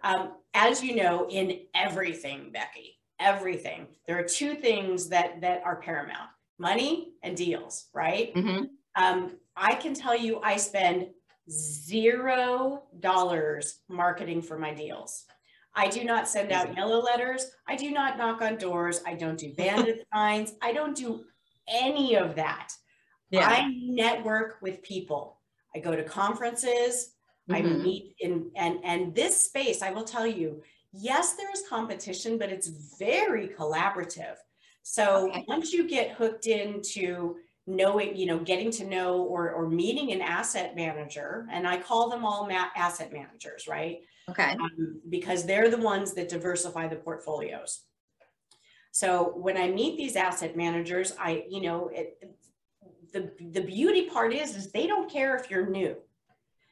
[0.03, 5.77] um, as you know, in everything, Becky, everything, there are two things that that are
[5.77, 8.35] paramount money and deals, right?
[8.35, 8.65] Mm-hmm.
[8.97, 11.09] Um, I can tell you I spend
[11.51, 15.25] zero dollars marketing for my deals.
[15.77, 17.51] I do not send out yellow letters.
[17.67, 19.03] I do not knock on doors.
[19.07, 20.55] I don't do bandit signs.
[20.63, 21.25] I don't do
[21.69, 22.73] any of that.
[23.31, 23.49] Yeah.
[23.49, 25.39] I network with people.
[25.75, 27.15] I go to conferences.
[27.51, 27.55] Mm-hmm.
[27.55, 32.39] I meet in and and this space, I will tell you, yes, there is competition,
[32.39, 34.37] but it's very collaborative.
[34.83, 35.45] So okay.
[35.49, 40.21] once you get hooked into knowing, you know, getting to know or, or meeting an
[40.21, 44.01] asset manager, and I call them all ma- asset managers, right?
[44.31, 44.53] Okay.
[44.53, 47.83] Um, because they're the ones that diversify the portfolios.
[48.91, 52.37] So when I meet these asset managers, I, you know, it,
[53.13, 55.97] the, the beauty part is, is they don't care if you're new.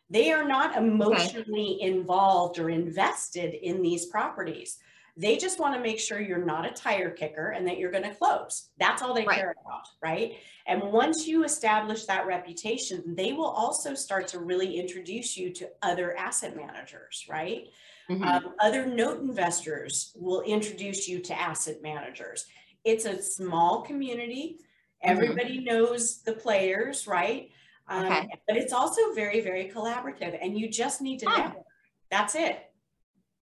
[0.09, 1.87] They are not emotionally okay.
[1.87, 4.79] involved or invested in these properties.
[5.17, 8.05] They just want to make sure you're not a tire kicker and that you're going
[8.05, 8.71] to close.
[8.79, 9.37] That's all they right.
[9.37, 10.37] care about, right?
[10.67, 15.69] And once you establish that reputation, they will also start to really introduce you to
[15.83, 17.67] other asset managers, right?
[18.11, 18.25] Mm-hmm.
[18.25, 22.47] Um, other note investors will introduce you to asset managers.
[22.85, 24.57] It's a small community.
[25.05, 25.11] Mm-hmm.
[25.11, 25.65] Everybody mm-hmm.
[25.65, 27.51] knows the players, right?
[27.87, 28.29] Um, okay.
[28.49, 31.37] But it's also very, very collaborative, and you just need to oh.
[31.37, 31.65] network.
[32.11, 32.63] That's it.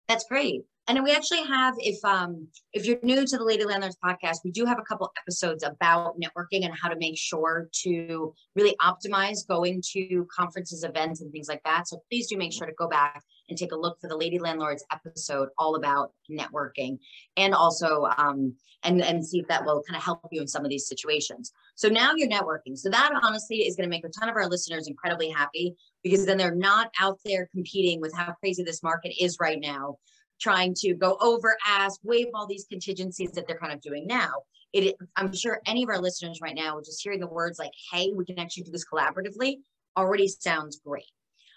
[0.07, 3.97] That's great and we actually have if um if you're new to the lady landlords
[4.03, 8.33] podcast we do have a couple episodes about networking and how to make sure to
[8.55, 11.87] really optimize going to conferences events and things like that.
[11.87, 14.39] So please do make sure to go back and take a look for the lady
[14.39, 16.97] landlords episode all about networking
[17.37, 20.63] and also um and and see if that will kind of help you in some
[20.63, 21.51] of these situations.
[21.75, 22.77] So now you're networking.
[22.77, 26.25] So that honestly is going to make a ton of our listeners incredibly happy because
[26.25, 29.97] then they're not out there competing with how crazy this market is right now
[30.39, 34.31] trying to go over, ask, waive all these contingencies that they're kind of doing now.
[34.73, 38.11] It, I'm sure any of our listeners right now, just hearing the words like, hey,
[38.13, 39.57] we can actually do this collaboratively
[39.97, 41.05] already sounds great.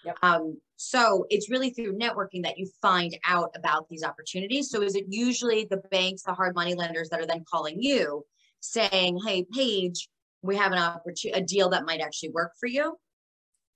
[0.05, 0.17] Yep.
[0.21, 4.69] Um, so it's really through networking that you find out about these opportunities.
[4.69, 8.23] So is it usually the banks, the hard money lenders that are then calling you
[8.61, 10.07] saying, Hey, Paige,
[10.41, 12.97] we have an opportunity, a deal that might actually work for you?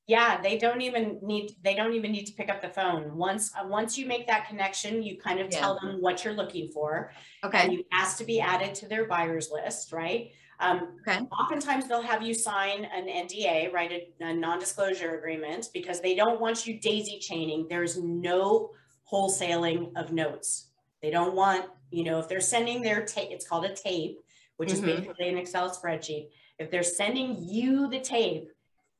[0.05, 3.15] Yeah, they don't even need they don't even need to pick up the phone.
[3.15, 5.59] Once uh, once you make that connection, you kind of yeah.
[5.59, 7.11] tell them what you're looking for.
[7.43, 7.59] Okay.
[7.59, 10.31] And you ask to be added to their buyers list, right?
[10.59, 11.19] Um, okay.
[11.31, 16.39] Oftentimes they'll have you sign an NDA, right, a, a non-disclosure agreement, because they don't
[16.39, 17.67] want you daisy chaining.
[17.69, 18.71] There's no
[19.11, 20.67] wholesaling of notes.
[21.01, 24.19] They don't want, you know, if they're sending their tape, it's called a tape,
[24.57, 24.87] which mm-hmm.
[24.87, 26.29] is basically an Excel spreadsheet.
[26.59, 28.47] If they're sending you the tape,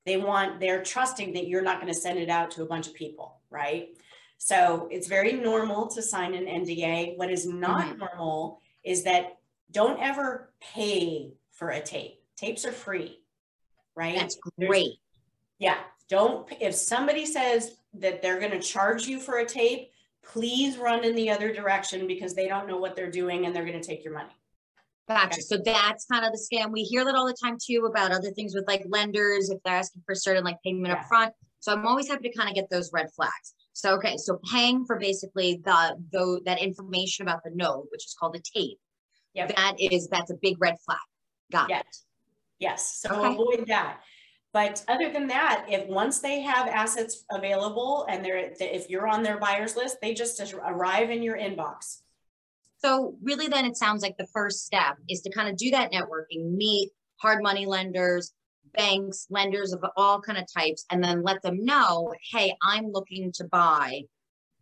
[0.06, 2.88] they want, they're trusting that you're not going to send it out to a bunch
[2.88, 3.90] of people, right?
[4.38, 7.18] So it's very normal to sign an NDA.
[7.18, 8.00] What is not mm-hmm.
[8.00, 9.38] normal is that
[9.72, 12.20] don't ever pay for a tape.
[12.36, 13.22] Tapes are free,
[13.96, 14.18] right?
[14.18, 14.70] That's great.
[14.70, 14.98] There's,
[15.60, 15.78] yeah.
[16.10, 21.04] Don't, if somebody says that they're going to charge you for a tape, please run
[21.04, 23.88] in the other direction because they don't know what they're doing and they're going to
[23.88, 24.34] take your money.
[25.08, 25.26] Gotcha.
[25.26, 25.42] Okay.
[25.42, 26.72] So that's kind of the scam.
[26.72, 29.76] We hear that all the time too about other things with like lenders if they're
[29.76, 30.94] asking for certain like payment yeah.
[30.94, 31.34] up front.
[31.60, 33.54] So I'm always happy to kind of get those red flags.
[33.74, 38.16] So okay, so paying for basically the the that information about the note, which is
[38.18, 38.80] called a tape.
[39.34, 39.56] Yep.
[39.56, 40.98] That is that's a big red flag.
[41.52, 41.82] Got yes.
[41.82, 41.98] it.
[42.60, 43.00] Yes.
[43.02, 43.34] So okay.
[43.34, 44.00] avoid that.
[44.54, 49.24] But other than that, if once they have assets available and they're if you're on
[49.24, 52.02] their buyers list, they just arrive in your inbox.
[52.84, 55.92] So really then it sounds like the first step is to kind of do that
[55.92, 58.34] networking, meet hard money lenders,
[58.74, 63.32] banks, lenders of all kind of types, and then let them know, hey, I'm looking
[63.36, 64.02] to buy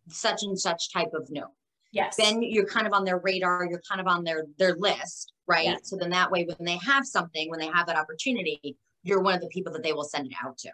[0.10, 1.53] such and such type of note.
[1.91, 2.15] Yes.
[2.15, 5.65] Then you're kind of on their radar, you're kind of on their their list, right?
[5.65, 5.89] Yes.
[5.89, 9.34] So then that way when they have something, when they have that opportunity, you're one
[9.34, 10.69] of the people that they will send it out to.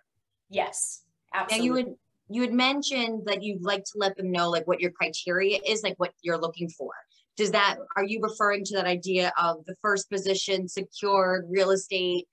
[0.50, 1.04] Yes.
[1.34, 1.58] Absolutely.
[1.58, 1.96] Now you would
[2.30, 5.82] you had mentioned that you'd like to let them know like what your criteria is,
[5.82, 6.92] like what you're looking for
[7.38, 12.28] does that are you referring to that idea of the first position secured real estate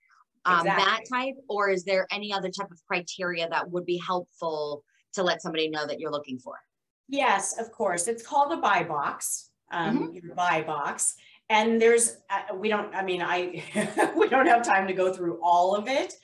[0.47, 0.85] um, exactly.
[0.85, 1.35] that type?
[1.49, 4.83] Or is there any other type of criteria that would be helpful
[5.15, 6.55] to let somebody know that you're looking for?
[7.09, 8.09] Yes of course.
[8.09, 10.15] It's called a buy box um, mm-hmm.
[10.15, 11.15] your buy box.
[11.51, 13.63] And there's uh, we don't i mean i
[14.17, 16.15] we don't have time to go through all of it.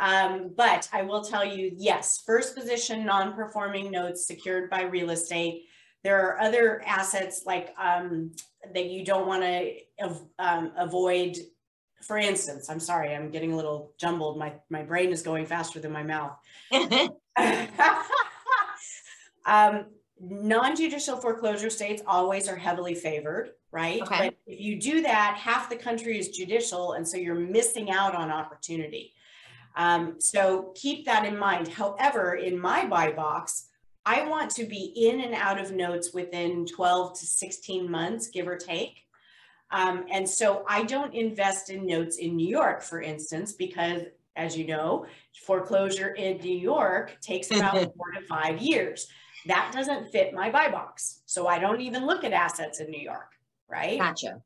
[0.00, 5.64] Um, but i will tell you yes first position non-performing notes secured by real estate
[6.04, 8.32] there are other assets like um,
[8.74, 9.74] that you don't want to
[10.38, 11.36] um, avoid.
[12.02, 14.38] For instance, I'm sorry, I'm getting a little jumbled.
[14.38, 16.36] My my brain is going faster than my mouth.
[19.46, 19.86] um,
[20.20, 24.02] non-judicial foreclosure states always are heavily favored, right?
[24.02, 24.30] Okay.
[24.30, 28.14] But if you do that, half the country is judicial, and so you're missing out
[28.14, 29.14] on opportunity.
[29.76, 31.68] Um, so keep that in mind.
[31.68, 33.67] However, in my buy box,
[34.08, 38.48] I want to be in and out of notes within 12 to 16 months, give
[38.48, 39.02] or take.
[39.70, 44.56] Um, and so I don't invest in notes in New York, for instance, because as
[44.56, 45.04] you know,
[45.44, 49.08] foreclosure in New York takes about four to five years.
[49.46, 51.20] That doesn't fit my buy box.
[51.26, 53.32] So I don't even look at assets in New York,
[53.68, 53.98] right?
[53.98, 54.42] Gotcha.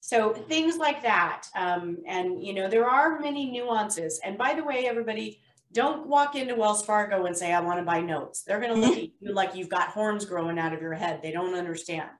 [0.00, 1.48] So things like that.
[1.54, 4.20] Um, and, you know, there are many nuances.
[4.24, 5.40] And by the way, everybody,
[5.72, 8.42] don't walk into Wells Fargo and say, I want to buy notes.
[8.42, 11.20] They're going to look at you like you've got horns growing out of your head.
[11.22, 12.10] They don't understand.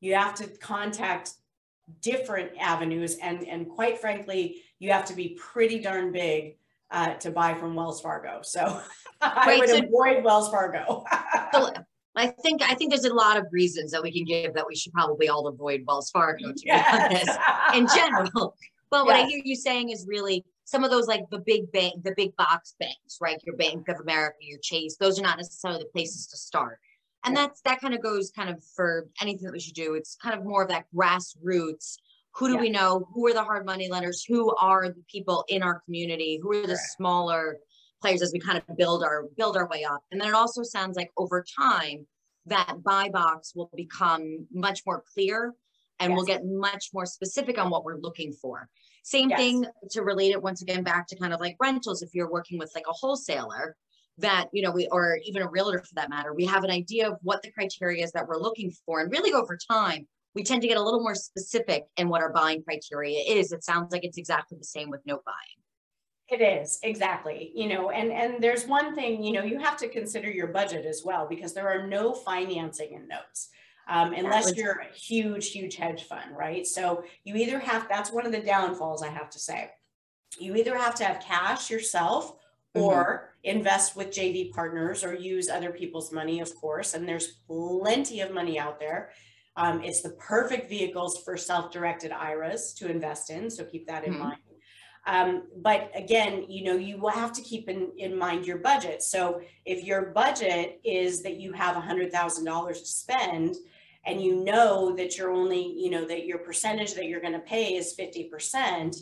[0.00, 1.32] You have to contact
[2.00, 3.16] different avenues.
[3.16, 6.58] And, and quite frankly, you have to be pretty darn big
[6.90, 8.40] uh, to buy from Wells Fargo.
[8.42, 8.80] So
[9.20, 11.04] I would so, avoid Wells Fargo.
[12.18, 14.74] I think I think there's a lot of reasons that we can give that we
[14.74, 17.08] should probably all avoid Wells Fargo to yes.
[17.08, 17.38] be honest
[17.74, 18.54] in general.
[18.90, 19.16] But what.
[19.16, 22.36] I hear you saying is really some of those like the big bank, the big
[22.36, 23.40] box banks, right?
[23.46, 26.78] Your Bank of America, your Chase, those are not necessarily the places to start.
[27.24, 29.94] And that's that kind of goes kind of for anything that we should do.
[29.94, 31.96] It's kind of more of that grassroots.
[32.34, 32.60] Who do yeah.
[32.60, 33.08] we know?
[33.14, 34.22] Who are the hard money lenders?
[34.28, 36.38] Who are the people in our community?
[36.42, 37.56] Who are the smaller
[38.02, 40.02] players as we kind of build our build our way up?
[40.12, 42.06] And then it also sounds like over time
[42.44, 45.54] that buy box will become much more clear
[45.98, 46.16] and yes.
[46.16, 48.68] we'll get much more specific on what we're looking for.
[49.08, 49.38] Same yes.
[49.38, 52.02] thing to relate it once again back to kind of like rentals.
[52.02, 53.74] If you're working with like a wholesaler,
[54.18, 57.08] that you know we or even a realtor for that matter, we have an idea
[57.08, 60.60] of what the criteria is that we're looking for, and really over time we tend
[60.60, 63.50] to get a little more specific in what our buying criteria is.
[63.50, 65.58] It sounds like it's exactly the same with note buying.
[66.28, 69.88] It is exactly, you know, and and there's one thing, you know, you have to
[69.88, 73.48] consider your budget as well because there are no financing in notes
[73.88, 76.66] um, unless you're a huge, huge hedge fund, right?
[76.66, 79.70] So you either have, that's one of the downfalls I have to say.
[80.38, 82.32] You either have to have cash yourself
[82.76, 82.82] mm-hmm.
[82.82, 86.92] or invest with JV partners or use other people's money, of course.
[86.92, 89.10] And there's plenty of money out there.
[89.56, 93.50] Um, it's the perfect vehicles for self-directed IRAs to invest in.
[93.50, 94.22] So keep that in mm-hmm.
[94.22, 94.38] mind.
[95.06, 99.02] Um, but again, you know, you will have to keep in, in mind your budget.
[99.02, 103.56] So if your budget is that you have $100,000 to spend
[104.08, 107.38] and you know that you're only, you know, that your percentage that you're going to
[107.40, 108.96] pay is 50%,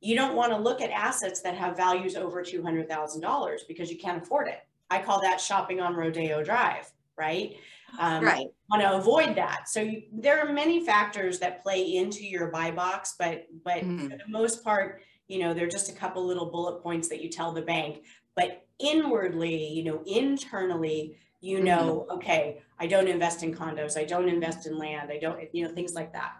[0.00, 4.22] you don't want to look at assets that have values over $200,000 because you can't
[4.22, 4.60] afford it.
[4.90, 7.56] I call that shopping on Rodeo Drive, right?
[7.98, 8.46] Um, right.
[8.70, 9.68] Want to avoid that.
[9.68, 14.08] So you, there are many factors that play into your buy box, but but mm-hmm.
[14.08, 17.30] for the most part, you know, they're just a couple little bullet points that you
[17.30, 18.02] tell the bank.
[18.36, 22.18] But inwardly, you know, internally, you know, mm-hmm.
[22.18, 25.72] okay, I don't invest in condos, I don't invest in land, I don't, you know,
[25.72, 26.32] things like that.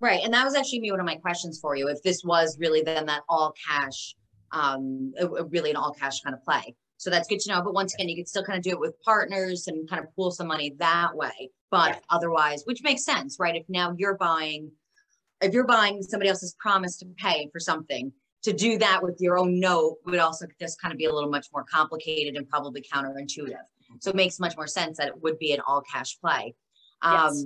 [0.00, 0.20] Right.
[0.22, 1.88] And that was actually me one of my questions for you.
[1.88, 4.14] If this was really then that all cash,
[4.52, 5.12] um,
[5.50, 6.74] really an all cash kind of play.
[6.98, 7.62] So that's good to know.
[7.62, 10.14] But once again, you can still kind of do it with partners and kind of
[10.14, 11.50] pool some money that way.
[11.70, 12.00] But yeah.
[12.10, 13.56] otherwise, which makes sense, right?
[13.56, 14.70] If now you're buying,
[15.40, 18.12] if you're buying somebody else's promise to pay for something,
[18.42, 21.30] to do that with your own note would also just kind of be a little
[21.30, 23.56] much more complicated and probably counterintuitive.
[24.00, 26.54] So it makes much more sense that it would be an all cash play.
[27.02, 27.44] Um, yes.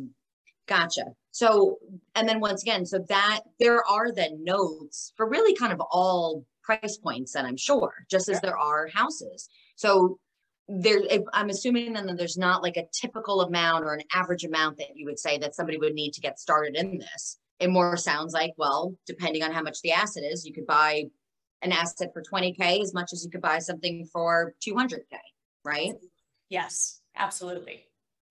[0.66, 1.04] Gotcha.
[1.32, 1.78] So,
[2.14, 6.44] and then once again, so that there are then notes for really kind of all
[6.62, 9.48] price points, and I'm sure, just as there are houses.
[9.76, 10.18] So
[10.68, 11.00] there,
[11.32, 14.94] I'm assuming then that there's not like a typical amount or an average amount that
[14.94, 17.38] you would say that somebody would need to get started in this.
[17.58, 21.04] It more sounds like, well, depending on how much the asset is, you could buy
[21.62, 25.00] an asset for 20K as much as you could buy something for 200K,
[25.64, 25.92] right?
[26.52, 27.86] Yes, absolutely.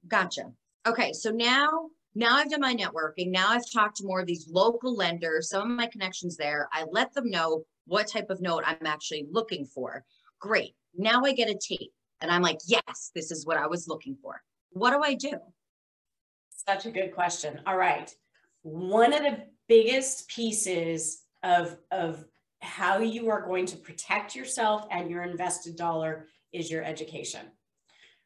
[0.08, 0.52] Gotcha.
[0.86, 3.32] Okay, so now now I've done my networking.
[3.32, 6.70] Now I've talked to more of these local lenders, some of my connections there.
[6.72, 10.06] I let them know what type of note I'm actually looking for.
[10.40, 10.76] Great.
[10.96, 11.92] Now I get a tape
[12.22, 14.40] and I'm like, yes, this is what I was looking for.
[14.70, 15.40] What do I do?
[16.68, 17.60] Such a good question.
[17.66, 18.14] All right.
[18.62, 22.24] One of the biggest pieces of, of
[22.60, 27.48] how you are going to protect yourself and your invested dollar is your education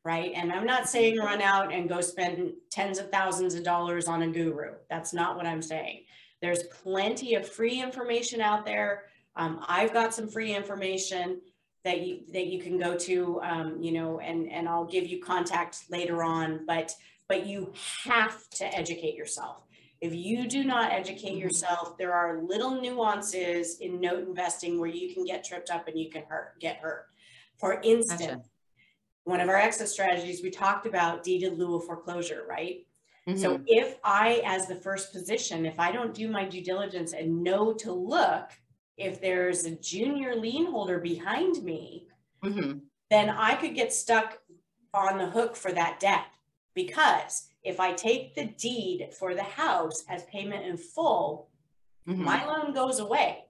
[0.06, 0.34] right?
[0.36, 4.22] And I'm not saying run out and go spend tens of thousands of dollars on
[4.22, 4.76] a guru.
[4.88, 6.03] That's not what I'm saying.
[6.41, 9.06] There's plenty of free information out there.
[9.36, 11.41] Um, I've got some free information
[11.84, 15.20] that you that you can go to, um, you know, and and I'll give you
[15.20, 16.66] contact later on.
[16.68, 16.93] But
[17.28, 19.64] but you have to educate yourself.
[20.01, 21.39] If you do not educate mm-hmm.
[21.39, 25.97] yourself, there are little nuances in note investing where you can get tripped up and
[25.97, 27.08] you can hurt, get hurt.
[27.58, 28.41] For instance, gotcha
[29.26, 32.86] one of our exit strategies, we talked about deed in lieu of foreclosure, right?
[33.28, 33.39] Mm-hmm.
[33.39, 37.43] So if I, as the first position, if I don't do my due diligence and
[37.43, 38.51] know to look
[38.97, 42.07] if there's a junior lien holder behind me,
[42.43, 42.80] mm-hmm.
[43.09, 44.39] then I could get stuck
[44.93, 46.26] on the hook for that debt.
[46.76, 51.49] Because if I take the deed for the house as payment in full,
[52.07, 52.23] mm-hmm.
[52.23, 53.45] my loan goes away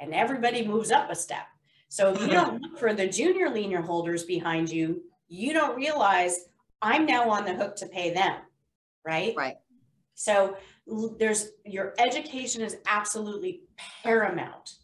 [0.00, 1.46] and everybody moves up a step.
[1.88, 6.46] So if you don't look for the junior lien holders behind you, you don't realize
[6.82, 8.40] I'm now on the hook to pay them,
[9.04, 9.34] right?
[9.36, 9.56] Right.
[10.14, 10.56] So
[11.18, 14.76] there's your education is absolutely paramount.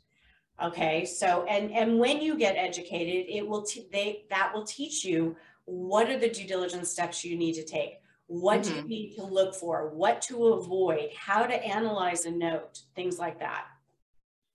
[0.62, 1.05] Okay.
[1.05, 5.36] So and and when you get educated, it will t- they that will teach you
[5.64, 8.01] what are the due diligence steps you need to take.
[8.26, 8.68] What mm-hmm.
[8.68, 8.88] do you mm-hmm.
[8.88, 9.90] need to look for?
[9.90, 11.11] What to avoid?
[11.16, 12.80] How to analyze a note?
[12.95, 13.66] Things like that.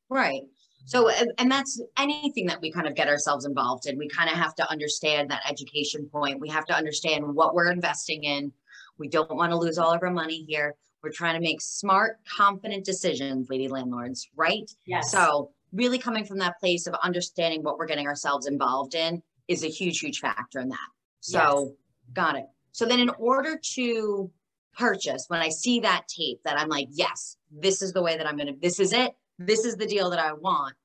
[0.09, 0.43] Right.
[0.87, 3.97] So, uh, and that's anything that we kind of get ourselves involved in.
[3.97, 6.39] We kind of have to understand that education point.
[6.39, 8.53] We have to understand what we're investing in.
[8.97, 10.75] We don't want to lose all of our money here.
[11.03, 14.71] We're trying to make smart, confident decisions, lady landlords, right?
[14.85, 15.11] Yes.
[15.11, 19.65] So, really coming from that place of understanding what we're getting ourselves involved in is
[19.65, 20.89] a huge, huge factor in that.
[21.19, 22.13] So, yes.
[22.13, 22.45] got it.
[22.71, 24.31] So, then in order to
[24.77, 28.25] purchase, when I see that tape, that I'm like, yes, this is the way that
[28.25, 30.75] I'm going to, this is it this is the deal that I want.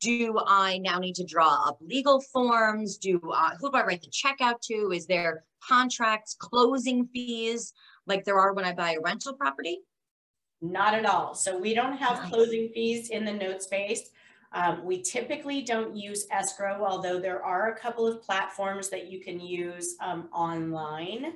[0.00, 2.98] Do I now need to draw up legal forms?
[2.98, 4.92] Do uh, who do I write the check out to?
[4.92, 7.72] Is there contracts, closing fees
[8.06, 9.80] like there are when I buy a rental property?
[10.60, 11.34] Not at all.
[11.34, 12.30] So we don't have nice.
[12.30, 14.10] closing fees in the note space.
[14.52, 19.20] Um, we typically don't use escrow, although there are a couple of platforms that you
[19.20, 21.34] can use um, online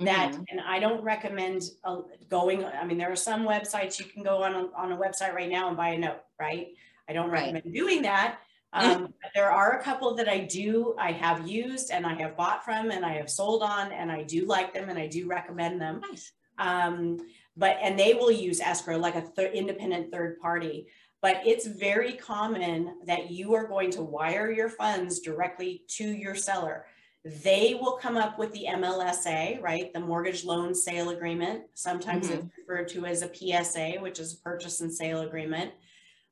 [0.00, 0.42] that mm-hmm.
[0.50, 4.42] and i don't recommend uh, going i mean there are some websites you can go
[4.42, 6.68] on a, on a website right now and buy a note right
[7.08, 7.52] i don't right.
[7.52, 8.38] recommend doing that
[8.72, 12.64] um, there are a couple that i do i have used and i have bought
[12.64, 15.80] from and i have sold on and i do like them and i do recommend
[15.80, 16.32] them nice.
[16.58, 17.18] um,
[17.56, 20.86] but and they will use escrow like a th- independent third party
[21.22, 26.34] but it's very common that you are going to wire your funds directly to your
[26.34, 26.86] seller.
[27.24, 29.92] They will come up with the MLSA, right?
[29.92, 31.64] The mortgage loan sale agreement.
[31.74, 32.46] Sometimes mm-hmm.
[32.46, 35.72] it's referred to as a PSA, which is a purchase and sale agreement.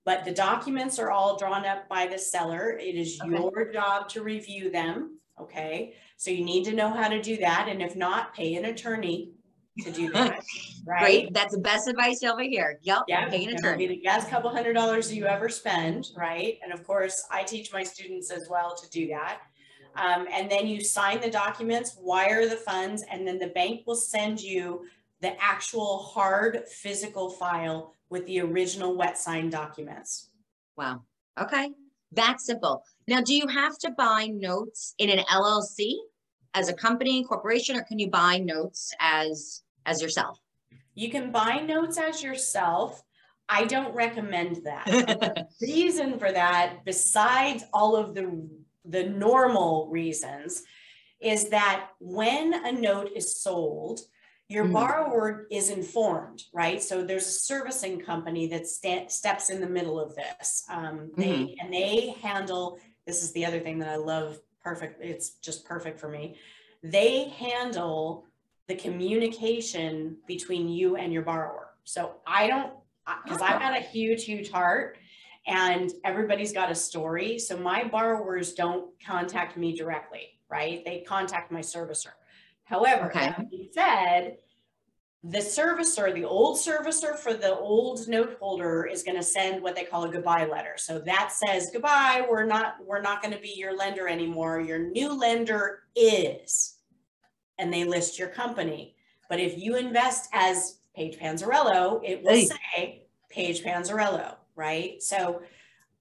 [0.07, 2.71] But the documents are all drawn up by the seller.
[2.71, 3.31] It is okay.
[3.31, 5.19] your job to review them.
[5.39, 5.93] Okay.
[6.17, 7.69] So you need to know how to do that.
[7.69, 9.33] And if not, pay an attorney
[9.81, 10.43] to do that.
[10.87, 11.01] right.
[11.01, 11.35] Great.
[11.35, 12.79] That's the best advice over here.
[12.83, 13.03] Yep.
[13.09, 13.29] Yeah.
[13.29, 13.87] Pay an attorney.
[13.87, 16.09] Be the best couple hundred dollars you ever spend.
[16.17, 16.59] Right.
[16.63, 19.43] And of course, I teach my students as well to do that.
[19.99, 23.97] Um, and then you sign the documents, wire the funds, and then the bank will
[23.97, 24.85] send you
[25.21, 30.31] the actual hard physical file with the original wet sign documents.
[30.77, 31.03] Wow.
[31.39, 31.71] Okay.
[32.13, 32.85] That's simple.
[33.09, 35.95] Now, do you have to buy notes in an LLC
[36.55, 40.39] as a company, corporation, or can you buy notes as as yourself?
[40.95, 43.03] You can buy notes as yourself.
[43.49, 44.85] I don't recommend that.
[45.61, 48.49] the reason for that, besides all of the
[48.89, 50.63] the normal reasons,
[51.21, 54.01] is that when a note is sold,
[54.49, 54.75] your mm-hmm.
[54.75, 56.83] borrower is informed, right?
[56.83, 60.65] So there's a servicing company that st- steps in the middle of this.
[60.71, 61.55] Um, they mm-hmm.
[61.61, 62.79] and they handle.
[63.07, 64.41] This is the other thing that I love.
[64.63, 65.03] Perfect.
[65.03, 66.37] It's just perfect for me.
[66.83, 68.25] They handle
[68.69, 71.71] the communication between you and your borrower.
[71.85, 72.73] So I don't
[73.25, 74.99] because I've got a huge, huge heart
[75.49, 77.39] and everybody's got a story.
[77.39, 80.85] So my borrowers don't contact me directly, right?
[80.85, 82.13] They contact my servicer.
[82.65, 83.21] However, okay.
[83.31, 84.37] that being said,
[85.25, 89.75] the servicer, the old servicer for the old note holder is going to send what
[89.75, 90.75] they call a goodbye letter.
[90.77, 94.61] So that says goodbye, we're not we're not going to be your lender anymore.
[94.61, 96.77] Your new lender is
[97.59, 98.95] and they list your company.
[99.29, 102.47] But if you invest as Paige Panzarello, it will hey.
[102.47, 105.03] say Paige Panzarello, right?
[105.03, 105.41] So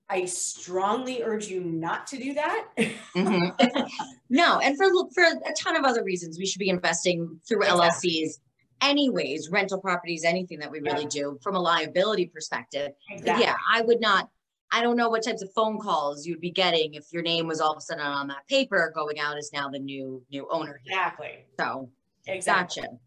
[0.10, 2.68] I strongly urge you not to do that.
[2.78, 3.88] mm-hmm.
[4.30, 8.10] no, and for for a ton of other reasons, we should be investing through exactly.
[8.12, 8.40] LLCs
[8.82, 11.10] anyways, rental properties, anything that we really yeah.
[11.10, 12.92] do from a liability perspective.
[13.10, 13.46] Exactly.
[13.46, 14.30] Yeah, I would not
[14.72, 17.62] I don't know what types of phone calls you'd be getting if your name was
[17.62, 20.82] all of a sudden on that paper going out as now the new new owner.
[20.86, 21.46] Exactly.
[21.60, 21.90] So
[22.26, 22.84] exactly.
[22.84, 22.98] Gotcha.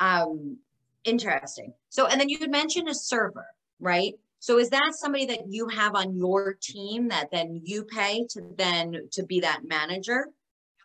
[0.00, 0.58] Um,
[1.04, 1.72] interesting.
[1.88, 3.46] So and then you had mentioned a server,
[3.78, 4.14] right?
[4.40, 8.42] So is that somebody that you have on your team that then you pay to
[8.56, 10.28] then to be that manager?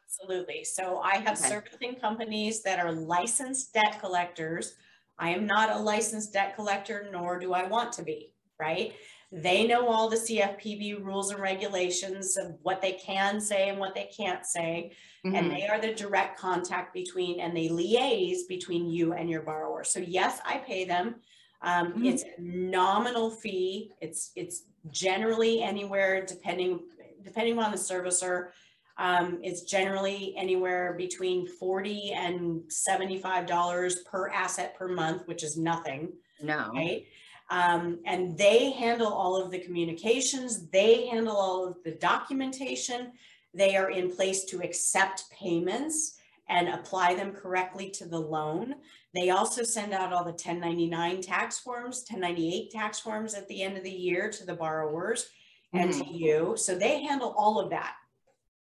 [0.06, 0.66] Absolutely.
[0.66, 1.50] So I have okay.
[1.50, 4.76] servicing companies that are licensed debt collectors.
[5.18, 8.94] I am not a licensed debt collector, nor do I want to be, right?
[9.32, 13.96] They know all the CFPB rules and regulations of what they can say and what
[13.96, 14.92] they can't say.
[15.26, 15.36] Mm-hmm.
[15.36, 19.86] And they are the direct contact between and they liaise between you and your borrower.
[19.86, 21.16] So yes, I pay them.
[21.62, 22.06] Um, mm-hmm.
[22.06, 23.92] It's a nominal fee.
[24.02, 26.82] It's it's generally anywhere depending
[27.24, 28.50] depending on the servicer.
[28.98, 36.14] Um, it's generally anywhere between 40 and $75 per asset per month, which is nothing.
[36.42, 36.72] No.
[36.74, 37.06] Right.
[37.50, 43.12] Um, and they handle all of the communications, they handle all of the documentation,
[43.54, 46.18] they are in place to accept payments
[46.48, 48.76] and apply them correctly to the loan.
[49.14, 53.78] They also send out all the 1099 tax forms, 1098 tax forms at the end
[53.78, 55.28] of the year to the borrowers
[55.74, 55.84] mm-hmm.
[55.84, 56.16] and to mm-hmm.
[56.16, 56.54] you.
[56.58, 57.94] So they handle all of that.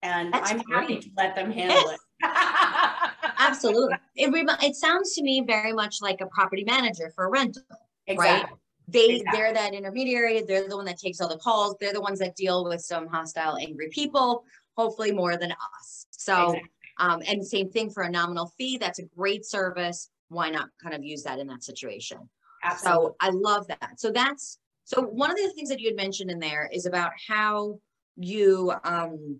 [0.02, 0.80] And That's I'm great.
[0.80, 2.00] happy to let them handle it.
[3.40, 3.96] Absolutely.
[4.16, 7.64] It, it sounds to me very much like a property manager for a rental,
[8.08, 8.50] exactly.
[8.50, 8.60] right?
[8.92, 12.20] they they're that intermediary they're the one that takes all the calls they're the ones
[12.20, 14.44] that deal with some hostile angry people
[14.76, 16.70] hopefully more than us so exactly.
[17.00, 20.96] Um, and same thing for a nominal fee that's a great service why not kind
[20.96, 22.18] of use that in that situation
[22.64, 23.08] Absolutely.
[23.08, 26.32] so i love that so that's so one of the things that you had mentioned
[26.32, 27.80] in there is about how
[28.16, 29.40] you um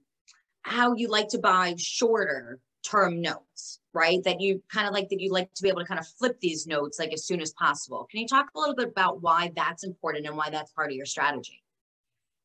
[0.64, 4.24] how you like to buy shorter term notes right?
[4.24, 6.40] That you kind of like that you like to be able to kind of flip
[6.40, 8.08] these notes like as soon as possible.
[8.10, 10.96] Can you talk a little bit about why that's important and why that's part of
[10.96, 11.64] your strategy?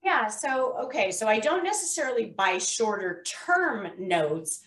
[0.03, 4.61] Yeah, so okay, so I don't necessarily buy shorter term notes.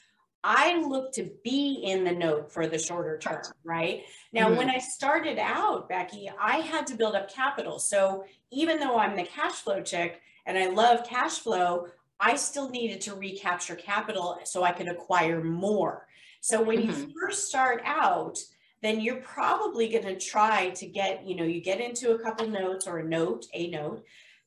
[0.43, 4.03] I look to be in the note for the shorter term, right?
[4.31, 4.57] Now, mm-hmm.
[4.57, 7.79] when I started out, Becky, I had to build up capital.
[7.79, 11.87] So even though I'm the cash flow chick and I love cash flow,
[12.19, 16.07] I still needed to recapture capital so I could acquire more.
[16.39, 17.01] So when mm-hmm.
[17.01, 18.39] you first start out,
[18.81, 22.47] then you're probably going to try to get, you know, you get into a couple
[22.47, 24.03] notes or a note, a note.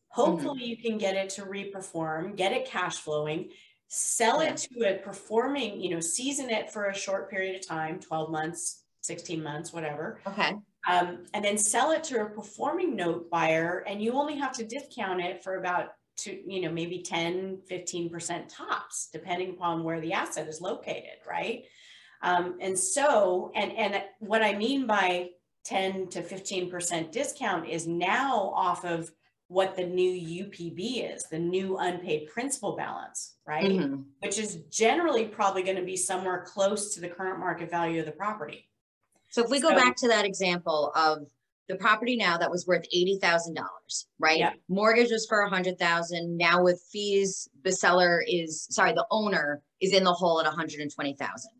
[0.09, 0.69] Hopefully mm-hmm.
[0.69, 3.51] you can get it to reperform, get it cash flowing,
[3.93, 7.99] sell it to a performing, you know, season it for a short period of time,
[7.99, 10.21] 12 months, 16 months, whatever.
[10.29, 10.55] Okay.
[10.89, 14.65] Um, and then sell it to a performing note buyer and you only have to
[14.65, 15.89] discount it for about
[16.19, 21.65] to, you know, maybe 10, 15% tops, depending upon where the asset is located, right?
[22.23, 25.31] Um, and so, and, and what I mean by
[25.65, 29.11] 10 to 15% discount is now off of
[29.51, 33.65] what the new UPB is, the new unpaid principal balance, right?
[33.65, 34.03] Mm-hmm.
[34.21, 38.07] Which is generally probably going to be somewhere close to the current market value of
[38.07, 38.69] the property.
[39.31, 41.27] So if we go back to that example of
[41.69, 43.57] the property now that was worth $80,000,
[44.21, 44.39] right?
[44.39, 44.53] Yeah.
[44.69, 46.37] Mortgage was for 100,000.
[46.37, 51.51] Now with fees, the seller is, sorry, the owner is in the hole at 120,000.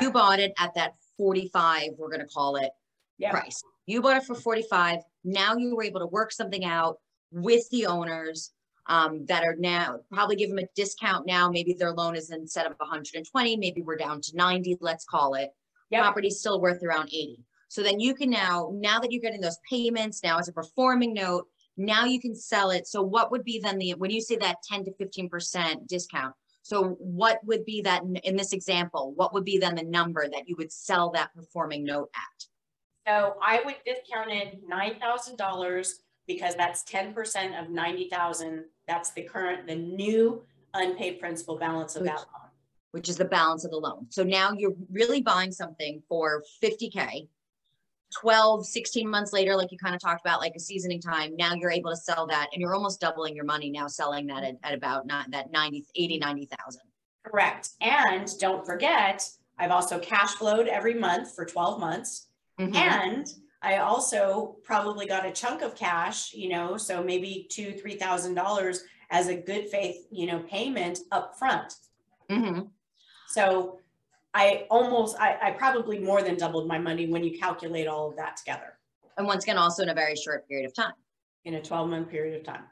[0.00, 2.70] You bought it at that 45, we're going to call it
[3.18, 3.32] yep.
[3.32, 3.62] price.
[3.84, 5.00] You bought it for 45.
[5.22, 6.96] Now you were able to work something out
[7.30, 8.52] with the owners
[8.88, 11.50] um, that are now probably give them a discount now.
[11.50, 15.50] Maybe their loan is instead of 120, maybe we're down to 90, let's call it.
[15.90, 16.02] Yep.
[16.02, 17.38] Property's still worth around 80.
[17.68, 21.12] So then you can now, now that you're getting those payments, now as a performing
[21.12, 21.46] note,
[21.76, 22.86] now you can sell it.
[22.86, 26.96] So what would be then the, when you say that 10 to 15% discount, so
[26.98, 30.56] what would be that in this example, what would be then the number that you
[30.56, 32.46] would sell that performing note at?
[33.06, 35.88] So I would discount it $9,000
[36.26, 38.64] because that's 10% of 90,000.
[38.86, 40.42] That's the current, the new
[40.74, 42.50] unpaid principal balance of which, that loan.
[42.92, 44.06] Which is the balance of the loan.
[44.10, 47.28] So now you're really buying something for 50K
[48.20, 51.54] 12, 16 months later, like you kind of talked about, like a seasoning time, now
[51.54, 54.54] you're able to sell that and you're almost doubling your money now selling that at,
[54.62, 56.82] at about not that 90, 80, 90,000.
[57.24, 57.70] Correct.
[57.80, 62.28] And don't forget, I've also cash flowed every month for 12 months.
[62.60, 62.76] Mm-hmm.
[62.76, 63.26] And
[63.66, 68.34] I also probably got a chunk of cash, you know, so maybe two, three thousand
[68.34, 71.74] dollars as a good faith, you know, payment up front.
[72.30, 72.60] Mm-hmm.
[73.26, 73.80] So
[74.34, 78.16] I almost, I, I probably more than doubled my money when you calculate all of
[78.16, 78.78] that together.
[79.18, 80.94] And once again, also in a very short period of time.
[81.44, 82.62] In a 12 month period of time.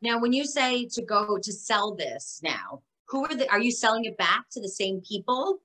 [0.00, 3.72] Now, when you say to go to sell this now, who are the, are you
[3.72, 5.60] selling it back to the same people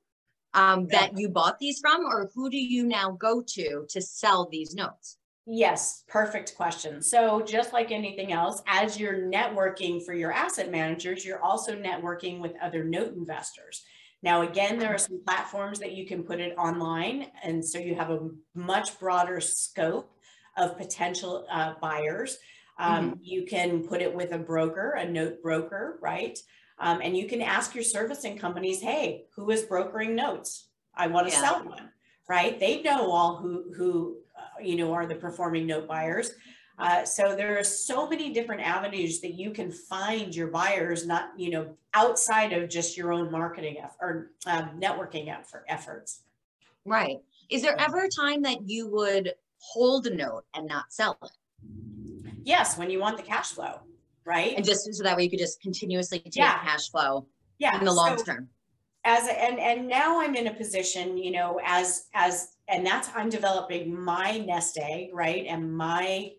[0.53, 4.47] um, that you bought these from, or who do you now go to to sell
[4.51, 5.17] these notes?
[5.47, 7.01] Yes, perfect question.
[7.01, 12.39] So, just like anything else, as you're networking for your asset managers, you're also networking
[12.39, 13.83] with other note investors.
[14.23, 17.27] Now, again, there are some platforms that you can put it online.
[17.43, 20.11] And so you have a much broader scope
[20.57, 22.37] of potential uh, buyers.
[22.77, 23.19] Um, mm-hmm.
[23.23, 26.37] You can put it with a broker, a note broker, right?
[26.81, 30.67] Um, and you can ask your servicing companies, hey, who is brokering notes?
[30.95, 31.41] I want to yeah.
[31.41, 31.89] sell one,
[32.27, 32.59] right?
[32.59, 36.31] They know all who, who uh, you know, are the performing note buyers.
[36.79, 41.29] Uh, so there are so many different avenues that you can find your buyers, not
[41.37, 46.23] you know outside of just your own marketing effort or um, networking effort efforts.
[46.83, 47.17] Right.
[47.51, 51.29] Is there ever a time that you would hold a note and not sell it?
[52.43, 53.81] Yes, when you want the cash flow,
[54.25, 54.55] right?
[54.55, 56.59] And just so that way you could just continuously take yeah.
[56.59, 57.27] cash flow
[57.59, 57.77] yeah.
[57.77, 58.49] in the long so, term.
[59.03, 63.29] As and and now I'm in a position, you know, as as and that's I'm
[63.29, 65.45] developing my nest egg, right?
[65.47, 66.31] And my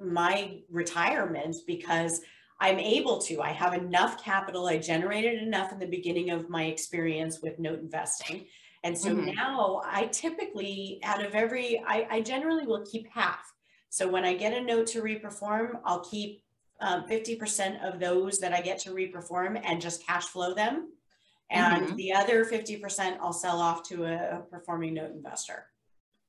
[0.00, 2.20] my retirement because
[2.60, 3.40] I'm able to.
[3.40, 4.66] I have enough capital.
[4.66, 8.46] I generated enough in the beginning of my experience with note investing.
[8.82, 9.34] And so mm-hmm.
[9.34, 13.40] now I typically, out of every, I, I, generally will keep half.
[13.88, 16.42] So when I get a note to reperform, I'll keep
[16.80, 20.92] um, 50% of those that I get to reperform and just cash flow them.
[21.50, 21.96] And mm-hmm.
[21.96, 25.66] the other 50% I'll sell off to a, a performing note investor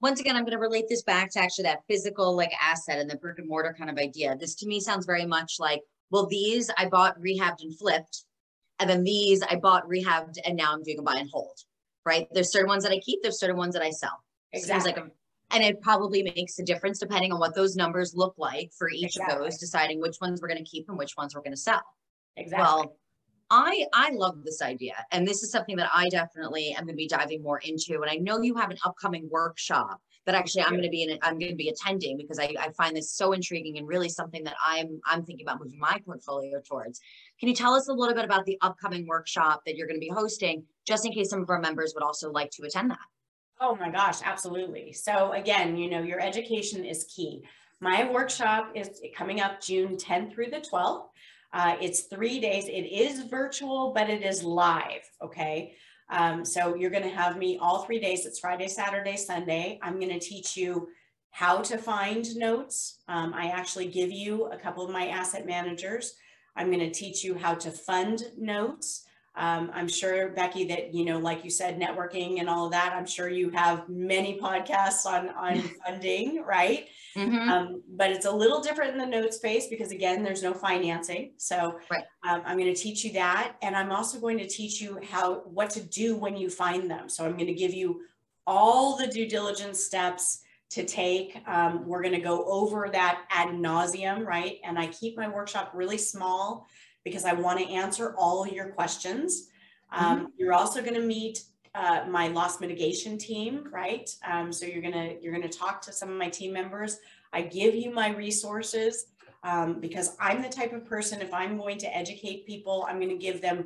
[0.02, 3.10] once again, I'm going to relate this back to actually that physical like asset and
[3.10, 4.36] the brick and mortar kind of idea.
[4.40, 5.82] This to me sounds very much like,
[6.12, 8.24] well, these I bought, rehabbed, and flipped.
[8.80, 11.58] And then these I bought, rehabbed, and now I'm doing a buy and hold,
[12.06, 12.28] right?
[12.32, 14.24] There's certain ones that I keep, there's certain ones that I sell.
[14.54, 14.74] Exactly.
[14.74, 15.12] Seems like a,
[15.52, 19.16] and it probably makes a difference depending on what those numbers look like for each
[19.16, 19.36] exactly.
[19.36, 21.58] of those, deciding which ones we're going to keep and which ones we're going to
[21.58, 21.84] sell.
[22.36, 22.64] Exactly.
[22.64, 22.98] Well,
[23.50, 26.98] I I love this idea, and this is something that I definitely am going to
[26.98, 28.02] be diving more into.
[28.02, 31.18] And I know you have an upcoming workshop that actually I'm going to be in.
[31.22, 34.44] I'm going to be attending because I, I find this so intriguing and really something
[34.44, 37.00] that I'm I'm thinking about moving my portfolio towards.
[37.40, 40.06] Can you tell us a little bit about the upcoming workshop that you're going to
[40.06, 43.00] be hosting, just in case some of our members would also like to attend that?
[43.60, 44.94] Oh my gosh, absolutely.
[44.94, 47.44] So again, you know, your education is key.
[47.80, 51.08] My workshop is coming up June 10th through the 12th.
[51.54, 52.66] Uh, it's three days.
[52.66, 55.10] It is virtual, but it is live.
[55.24, 55.76] Okay.
[56.10, 58.26] Um, so you're going to have me all three days.
[58.26, 59.80] It's Friday, Saturday, Sunday.
[59.82, 60.90] I'm going to teach you
[61.32, 63.00] how to find notes.
[63.08, 66.14] Um, I actually give you a couple of my asset managers.
[66.56, 69.07] I'm going to teach you how to fund notes.
[69.38, 72.94] Um, I'm sure, Becky, that, you know, like you said, networking and all of that,
[72.94, 76.88] I'm sure you have many podcasts on, on funding, right?
[77.16, 77.50] Mm-hmm.
[77.50, 81.34] Um, but it's a little different in the note space because, again, there's no financing.
[81.38, 82.04] So right.
[82.28, 83.56] um, I'm going to teach you that.
[83.62, 87.08] And I'm also going to teach you how, what to do when you find them.
[87.08, 88.02] So I'm going to give you
[88.48, 91.42] all the due diligence steps to take.
[91.48, 94.58] Um, we're going to go over that ad nauseum, right?
[94.64, 96.68] And I keep my workshop really small
[97.08, 99.50] because I want to answer all your questions.
[99.92, 100.26] Um, mm-hmm.
[100.38, 101.44] You're also going to meet
[101.74, 104.10] uh, my loss mitigation team, right?
[104.28, 106.98] Um, so you're gonna you're gonna talk to some of my team members.
[107.32, 109.08] I give you my resources
[109.44, 111.22] um, because I'm the type of person.
[111.22, 113.66] If I'm going to educate people, I'm going to give them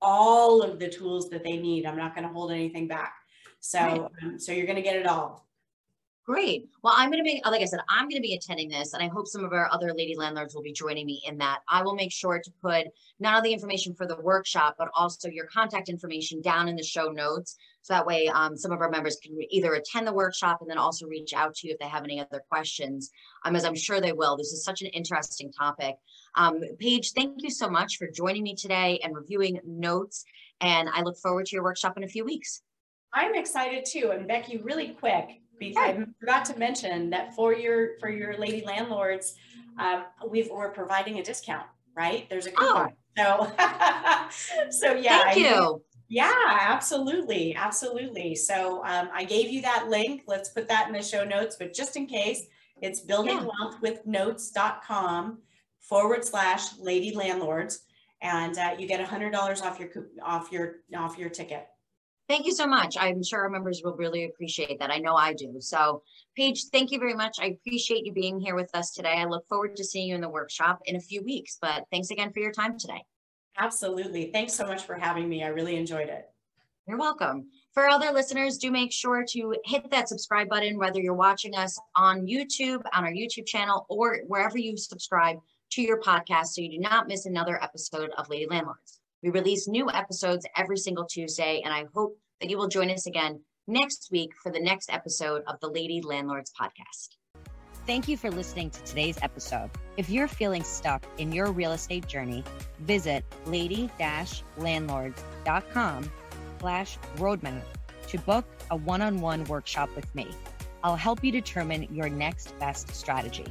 [0.00, 1.84] all of the tools that they need.
[1.84, 3.14] I'm not going to hold anything back.
[3.60, 4.00] So right.
[4.22, 5.46] Um, so you're going to get it all.
[6.24, 6.68] Great.
[6.84, 9.02] Well, I'm going to be, like I said, I'm going to be attending this, and
[9.02, 11.60] I hope some of our other lady landlords will be joining me in that.
[11.68, 12.86] I will make sure to put
[13.18, 16.82] not only the information for the workshop, but also your contact information down in the
[16.84, 17.56] show notes.
[17.82, 20.78] So that way, um, some of our members can either attend the workshop and then
[20.78, 23.10] also reach out to you if they have any other questions,
[23.44, 24.36] um, as I'm sure they will.
[24.36, 25.96] This is such an interesting topic.
[26.36, 30.24] Um, Paige, thank you so much for joining me today and reviewing notes.
[30.60, 32.62] And I look forward to your workshop in a few weeks.
[33.12, 34.12] I'm excited too.
[34.14, 38.64] And Becky, really quick, because I forgot to mention that for your for your lady
[38.64, 39.36] landlords,
[39.78, 42.28] um, we've we're providing a discount, right?
[42.28, 42.92] There's a coupon.
[43.18, 43.22] Oh.
[43.50, 43.50] So
[44.70, 45.24] so yeah.
[45.24, 45.82] Thank you.
[46.08, 47.54] Yeah, absolutely.
[47.54, 48.34] Absolutely.
[48.34, 50.24] So um, I gave you that link.
[50.26, 52.48] Let's put that in the show notes, but just in case,
[52.82, 55.38] it's buildingwealthwithnotes.com
[55.80, 57.84] forward slash lady landlords.
[58.20, 59.88] And uh, you get a hundred dollars off your
[60.22, 61.66] off your off your ticket.
[62.32, 62.96] Thank you so much.
[62.98, 64.90] I'm sure our members will really appreciate that.
[64.90, 65.56] I know I do.
[65.60, 66.02] So,
[66.34, 67.36] Paige, thank you very much.
[67.38, 69.16] I appreciate you being here with us today.
[69.18, 71.58] I look forward to seeing you in the workshop in a few weeks.
[71.60, 73.04] But thanks again for your time today.
[73.58, 74.30] Absolutely.
[74.32, 75.44] Thanks so much for having me.
[75.44, 76.24] I really enjoyed it.
[76.88, 77.48] You're welcome.
[77.74, 81.78] For other listeners, do make sure to hit that subscribe button, whether you're watching us
[81.96, 85.36] on YouTube, on our YouTube channel, or wherever you subscribe
[85.72, 89.00] to your podcast so you do not miss another episode of Lady Landlords.
[89.22, 93.06] We release new episodes every single Tuesday, and I hope that you will join us
[93.06, 97.10] again next week for the next episode of the Lady Landlords podcast.
[97.86, 99.70] Thank you for listening to today's episode.
[99.96, 102.42] If you're feeling stuck in your real estate journey,
[102.80, 106.10] visit lady-landlords.com
[106.60, 107.62] slash roadmap
[108.08, 110.26] to book a one-on-one workshop with me.
[110.82, 113.46] I'll help you determine your next best strategy.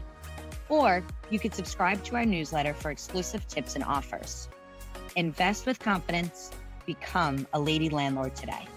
[0.67, 4.49] Or you could subscribe to our newsletter for exclusive tips and offers.
[5.15, 6.51] Invest with confidence.
[6.85, 8.67] Become a lady landlord today.